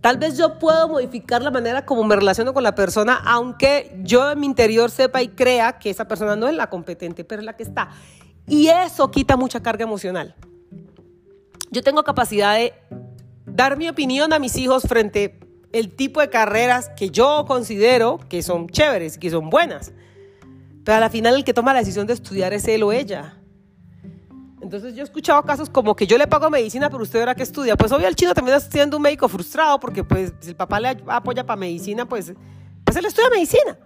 Tal 0.00 0.16
vez 0.16 0.38
yo 0.38 0.58
puedo 0.58 0.88
modificar 0.88 1.42
la 1.42 1.50
manera 1.50 1.84
como 1.84 2.04
me 2.04 2.16
relaciono 2.16 2.54
con 2.54 2.62
la 2.62 2.74
persona, 2.74 3.20
aunque 3.24 4.00
yo 4.02 4.30
en 4.30 4.40
mi 4.40 4.46
interior 4.46 4.90
sepa 4.90 5.20
y 5.22 5.28
crea 5.28 5.78
que 5.78 5.90
esa 5.90 6.08
persona 6.08 6.36
no 6.36 6.48
es 6.48 6.54
la 6.54 6.70
competente, 6.70 7.24
pero 7.24 7.42
es 7.42 7.46
la 7.46 7.54
que 7.54 7.64
está. 7.64 7.90
Y 8.46 8.68
eso 8.68 9.10
quita 9.10 9.36
mucha 9.36 9.62
carga 9.62 9.84
emocional. 9.84 10.34
Yo 11.70 11.82
tengo 11.82 12.02
capacidad 12.02 12.56
de 12.56 12.72
dar 13.46 13.76
mi 13.76 13.88
opinión 13.88 14.32
a 14.32 14.38
mis 14.38 14.56
hijos 14.56 14.84
frente 14.84 15.38
el 15.72 15.94
tipo 15.94 16.20
de 16.20 16.30
carreras 16.30 16.90
que 16.96 17.10
yo 17.10 17.44
considero 17.46 18.18
que 18.28 18.42
son 18.42 18.68
chéveres, 18.68 19.18
que 19.18 19.30
son 19.30 19.50
buenas. 19.50 19.92
Pero 20.84 20.96
a 20.96 21.00
la 21.00 21.10
final 21.10 21.36
el 21.36 21.44
que 21.44 21.54
toma 21.54 21.74
la 21.74 21.80
decisión 21.80 22.06
de 22.06 22.14
estudiar 22.14 22.52
es 22.54 22.66
él 22.66 22.82
o 22.82 22.92
ella. 22.92 23.39
Entonces 24.60 24.94
yo 24.94 25.00
he 25.00 25.04
escuchado 25.04 25.42
casos 25.42 25.70
como 25.70 25.96
que 25.96 26.06
yo 26.06 26.18
le 26.18 26.26
pago 26.26 26.50
medicina, 26.50 26.90
pero 26.90 27.02
usted 27.02 27.20
verá 27.20 27.34
que 27.34 27.42
estudia. 27.42 27.76
Pues 27.76 27.90
obvio 27.92 28.06
el 28.06 28.14
chino 28.14 28.34
también 28.34 28.56
está 28.56 28.70
siendo 28.70 28.96
un 28.96 29.02
médico 29.02 29.28
frustrado 29.28 29.80
porque 29.80 30.04
pues 30.04 30.32
si 30.40 30.50
el 30.50 30.56
papá 30.56 30.78
le 30.80 31.02
apoya 31.06 31.44
para 31.46 31.56
medicina, 31.56 32.06
pues, 32.06 32.32
pues 32.84 32.96
él 32.96 33.04
estudia 33.06 33.30
medicina. 33.30 33.78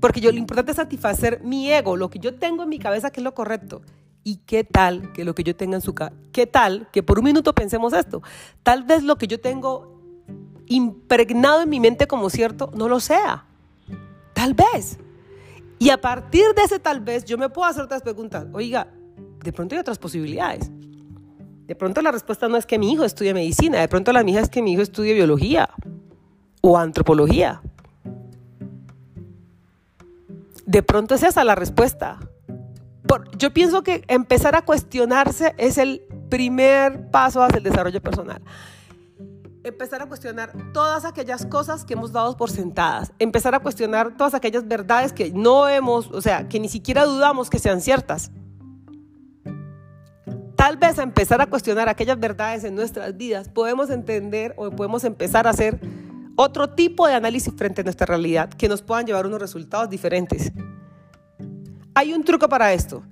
Porque 0.00 0.20
yo 0.20 0.32
lo 0.32 0.38
importante 0.38 0.72
es 0.72 0.76
satisfacer 0.76 1.42
mi 1.42 1.72
ego, 1.72 1.96
lo 1.96 2.10
que 2.10 2.18
yo 2.18 2.34
tengo 2.34 2.62
en 2.62 2.68
mi 2.68 2.78
cabeza 2.78 3.10
que 3.10 3.20
es 3.20 3.24
lo 3.24 3.34
correcto. 3.34 3.82
¿Y 4.24 4.36
qué 4.46 4.62
tal 4.62 5.12
que 5.12 5.24
lo 5.24 5.34
que 5.34 5.42
yo 5.42 5.56
tenga 5.56 5.76
en 5.76 5.82
su 5.82 5.94
cabeza? 5.94 6.16
¿Qué 6.32 6.46
tal 6.46 6.88
que 6.92 7.02
por 7.02 7.18
un 7.18 7.24
minuto 7.24 7.54
pensemos 7.54 7.92
esto? 7.92 8.22
Tal 8.62 8.84
vez 8.84 9.02
lo 9.02 9.16
que 9.16 9.26
yo 9.26 9.40
tengo 9.40 10.00
impregnado 10.66 11.62
en 11.62 11.68
mi 11.68 11.80
mente 11.80 12.06
como 12.06 12.30
cierto 12.30 12.70
no 12.74 12.88
lo 12.88 13.00
sea. 13.00 13.46
Tal 14.32 14.54
vez. 14.54 14.98
Y 15.82 15.90
a 15.90 16.00
partir 16.00 16.44
de 16.54 16.62
ese 16.62 16.78
tal 16.78 17.00
vez 17.00 17.24
yo 17.24 17.36
me 17.36 17.48
puedo 17.48 17.66
hacer 17.66 17.82
otras 17.82 18.02
preguntas. 18.02 18.46
Oiga, 18.52 18.86
de 19.42 19.52
pronto 19.52 19.74
hay 19.74 19.80
otras 19.80 19.98
posibilidades. 19.98 20.70
De 21.66 21.74
pronto 21.74 22.00
la 22.02 22.12
respuesta 22.12 22.46
no 22.46 22.56
es 22.56 22.66
que 22.66 22.78
mi 22.78 22.92
hijo 22.92 23.02
estudie 23.02 23.34
medicina, 23.34 23.80
de 23.80 23.88
pronto 23.88 24.12
la 24.12 24.22
mía 24.22 24.40
es 24.40 24.48
que 24.48 24.62
mi 24.62 24.74
hijo 24.74 24.82
estudie 24.82 25.12
biología 25.12 25.70
o 26.60 26.78
antropología. 26.78 27.62
De 30.66 30.84
pronto 30.84 31.16
es 31.16 31.24
esa 31.24 31.42
la 31.42 31.56
respuesta. 31.56 32.20
yo 33.36 33.52
pienso 33.52 33.82
que 33.82 34.04
empezar 34.06 34.54
a 34.54 34.62
cuestionarse 34.62 35.52
es 35.58 35.78
el 35.78 36.02
primer 36.28 37.10
paso 37.10 37.42
hacia 37.42 37.58
el 37.58 37.64
desarrollo 37.64 38.00
personal 38.00 38.40
empezar 39.64 40.02
a 40.02 40.06
cuestionar 40.06 40.52
todas 40.72 41.04
aquellas 41.04 41.46
cosas 41.46 41.84
que 41.84 41.94
hemos 41.94 42.12
dado 42.12 42.36
por 42.36 42.50
sentadas, 42.50 43.12
empezar 43.18 43.54
a 43.54 43.60
cuestionar 43.60 44.16
todas 44.16 44.34
aquellas 44.34 44.66
verdades 44.66 45.12
que 45.12 45.30
no 45.30 45.68
hemos, 45.68 46.10
o 46.10 46.20
sea, 46.20 46.48
que 46.48 46.58
ni 46.58 46.68
siquiera 46.68 47.04
dudamos 47.04 47.50
que 47.50 47.58
sean 47.58 47.80
ciertas. 47.80 48.30
tal 50.56 50.76
vez 50.76 50.96
a 50.98 51.02
empezar 51.02 51.40
a 51.40 51.46
cuestionar 51.46 51.88
aquellas 51.88 52.20
verdades 52.20 52.62
en 52.62 52.76
nuestras 52.76 53.16
vidas, 53.16 53.48
podemos 53.48 53.90
entender 53.90 54.54
o 54.56 54.70
podemos 54.70 55.02
empezar 55.02 55.48
a 55.48 55.50
hacer 55.50 55.80
otro 56.36 56.70
tipo 56.70 57.06
de 57.08 57.14
análisis 57.14 57.52
frente 57.56 57.80
a 57.80 57.84
nuestra 57.84 58.06
realidad 58.06 58.48
que 58.48 58.68
nos 58.68 58.80
puedan 58.80 59.04
llevar 59.04 59.24
a 59.24 59.28
unos 59.28 59.40
resultados 59.40 59.90
diferentes. 59.90 60.52
Hay 61.94 62.14
un 62.14 62.22
truco 62.22 62.48
para 62.48 62.72
esto. 62.72 63.02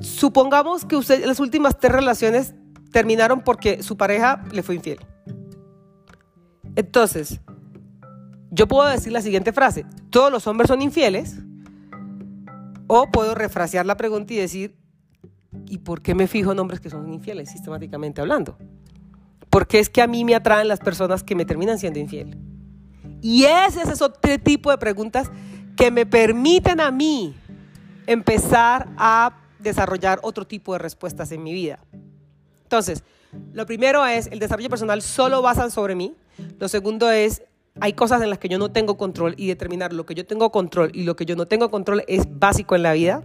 Supongamos 0.00 0.86
que 0.86 0.96
usted 0.96 1.26
las 1.26 1.40
últimas 1.40 1.78
tres 1.78 1.92
relaciones 1.92 2.54
terminaron 2.92 3.42
porque 3.42 3.82
su 3.82 3.96
pareja 3.96 4.44
le 4.52 4.62
fue 4.62 4.74
infiel. 4.74 5.00
Entonces, 6.76 7.40
yo 8.50 8.66
puedo 8.66 8.88
decir 8.88 9.12
la 9.12 9.22
siguiente 9.22 9.52
frase, 9.52 9.86
todos 10.10 10.30
los 10.30 10.46
hombres 10.46 10.68
son 10.68 10.82
infieles, 10.82 11.36
o 12.86 13.08
puedo 13.10 13.34
refrasear 13.34 13.86
la 13.86 13.96
pregunta 13.96 14.34
y 14.34 14.36
decir, 14.36 14.76
¿y 15.66 15.78
por 15.78 16.02
qué 16.02 16.14
me 16.14 16.26
fijo 16.26 16.50
en 16.52 16.58
hombres 16.58 16.80
que 16.80 16.90
son 16.90 17.12
infieles 17.12 17.50
sistemáticamente 17.50 18.20
hablando? 18.20 18.58
Porque 19.48 19.78
es 19.78 19.88
que 19.88 20.02
a 20.02 20.08
mí 20.08 20.24
me 20.24 20.34
atraen 20.34 20.66
las 20.66 20.80
personas 20.80 21.22
que 21.22 21.36
me 21.36 21.44
terminan 21.44 21.78
siendo 21.78 22.00
infiel. 22.00 22.36
Y 23.22 23.44
ese 23.44 23.82
es 23.82 24.02
otro 24.02 24.38
tipo 24.38 24.70
de 24.70 24.78
preguntas 24.78 25.30
que 25.76 25.90
me 25.90 26.06
permiten 26.06 26.80
a 26.80 26.90
mí 26.90 27.36
empezar 28.06 28.88
a 28.96 29.36
desarrollar 29.60 30.18
otro 30.22 30.46
tipo 30.46 30.72
de 30.72 30.80
respuestas 30.80 31.30
en 31.32 31.42
mi 31.42 31.52
vida. 31.52 31.78
Entonces, 32.70 33.02
lo 33.52 33.66
primero 33.66 34.06
es 34.06 34.28
el 34.28 34.38
desarrollo 34.38 34.68
personal 34.68 35.02
solo 35.02 35.42
basa 35.42 35.70
sobre 35.70 35.96
mí. 35.96 36.14
Lo 36.60 36.68
segundo 36.68 37.10
es 37.10 37.42
hay 37.80 37.94
cosas 37.94 38.22
en 38.22 38.30
las 38.30 38.38
que 38.38 38.48
yo 38.48 38.58
no 38.58 38.70
tengo 38.70 38.96
control 38.96 39.34
y 39.36 39.48
determinar 39.48 39.92
lo 39.92 40.06
que 40.06 40.14
yo 40.14 40.24
tengo 40.24 40.52
control 40.52 40.92
y 40.94 41.02
lo 41.02 41.16
que 41.16 41.26
yo 41.26 41.34
no 41.34 41.46
tengo 41.46 41.68
control 41.68 42.04
es 42.06 42.38
básico 42.38 42.76
en 42.76 42.84
la 42.84 42.92
vida, 42.92 43.24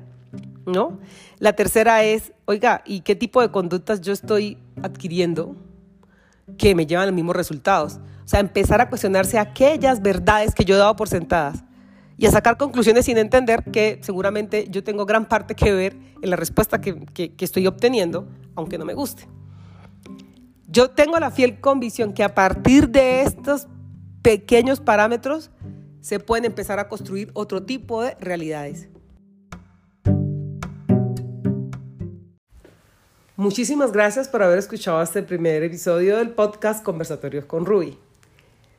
¿no? 0.65 0.97
La 1.37 1.53
tercera 1.53 2.03
es, 2.03 2.33
oiga, 2.45 2.81
¿y 2.87 3.01
qué 3.01 3.15
tipo 3.15 3.39
de 3.39 3.51
conductas 3.51 4.01
yo 4.01 4.13
estoy 4.13 4.57
adquiriendo 4.81 5.55
que 6.57 6.73
me 6.73 6.87
llevan 6.87 7.05
los 7.05 7.15
mismos 7.15 7.35
resultados? 7.35 7.99
O 8.25 8.27
sea, 8.27 8.39
empezar 8.39 8.81
a 8.81 8.89
cuestionarse 8.89 9.37
aquellas 9.37 10.01
verdades 10.01 10.55
que 10.55 10.65
yo 10.65 10.73
he 10.73 10.79
dado 10.79 10.95
por 10.95 11.07
sentadas 11.07 11.63
y 12.17 12.25
a 12.25 12.31
sacar 12.31 12.57
conclusiones 12.57 13.05
sin 13.05 13.19
entender 13.19 13.63
que 13.71 13.99
seguramente 14.01 14.65
yo 14.71 14.83
tengo 14.83 15.05
gran 15.05 15.27
parte 15.27 15.53
que 15.53 15.71
ver 15.71 15.95
en 16.23 16.31
la 16.31 16.35
respuesta 16.35 16.81
que, 16.81 17.05
que 17.05 17.45
estoy 17.45 17.67
obteniendo, 17.67 18.27
aunque 18.55 18.79
no 18.79 18.85
me 18.85 18.95
guste. 18.95 19.27
Yo 20.75 20.89
tengo 20.89 21.17
la 21.21 21.31
fiel 21.31 21.61
convicción 21.61 22.11
que 22.11 22.21
a 22.21 22.35
partir 22.35 22.89
de 22.89 23.21
estos 23.21 23.65
pequeños 24.21 24.81
parámetros 24.81 25.49
se 26.01 26.19
pueden 26.19 26.43
empezar 26.43 26.79
a 26.79 26.89
construir 26.89 27.31
otro 27.33 27.63
tipo 27.63 28.01
de 28.01 28.17
realidades. 28.19 28.89
Muchísimas 33.37 33.93
gracias 33.93 34.27
por 34.27 34.43
haber 34.43 34.57
escuchado 34.57 35.01
este 35.01 35.23
primer 35.23 35.63
episodio 35.63 36.17
del 36.17 36.31
podcast 36.31 36.83
Conversatorios 36.83 37.45
con 37.45 37.65
Ruby. 37.65 37.97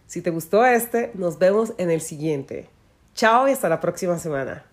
Si 0.06 0.20
te 0.20 0.28
gustó 0.28 0.66
este, 0.66 1.12
nos 1.14 1.38
vemos 1.38 1.72
en 1.78 1.90
el 1.90 2.02
siguiente. 2.02 2.68
Chao 3.14 3.48
y 3.48 3.52
hasta 3.52 3.70
la 3.70 3.80
próxima 3.80 4.18
semana. 4.18 4.66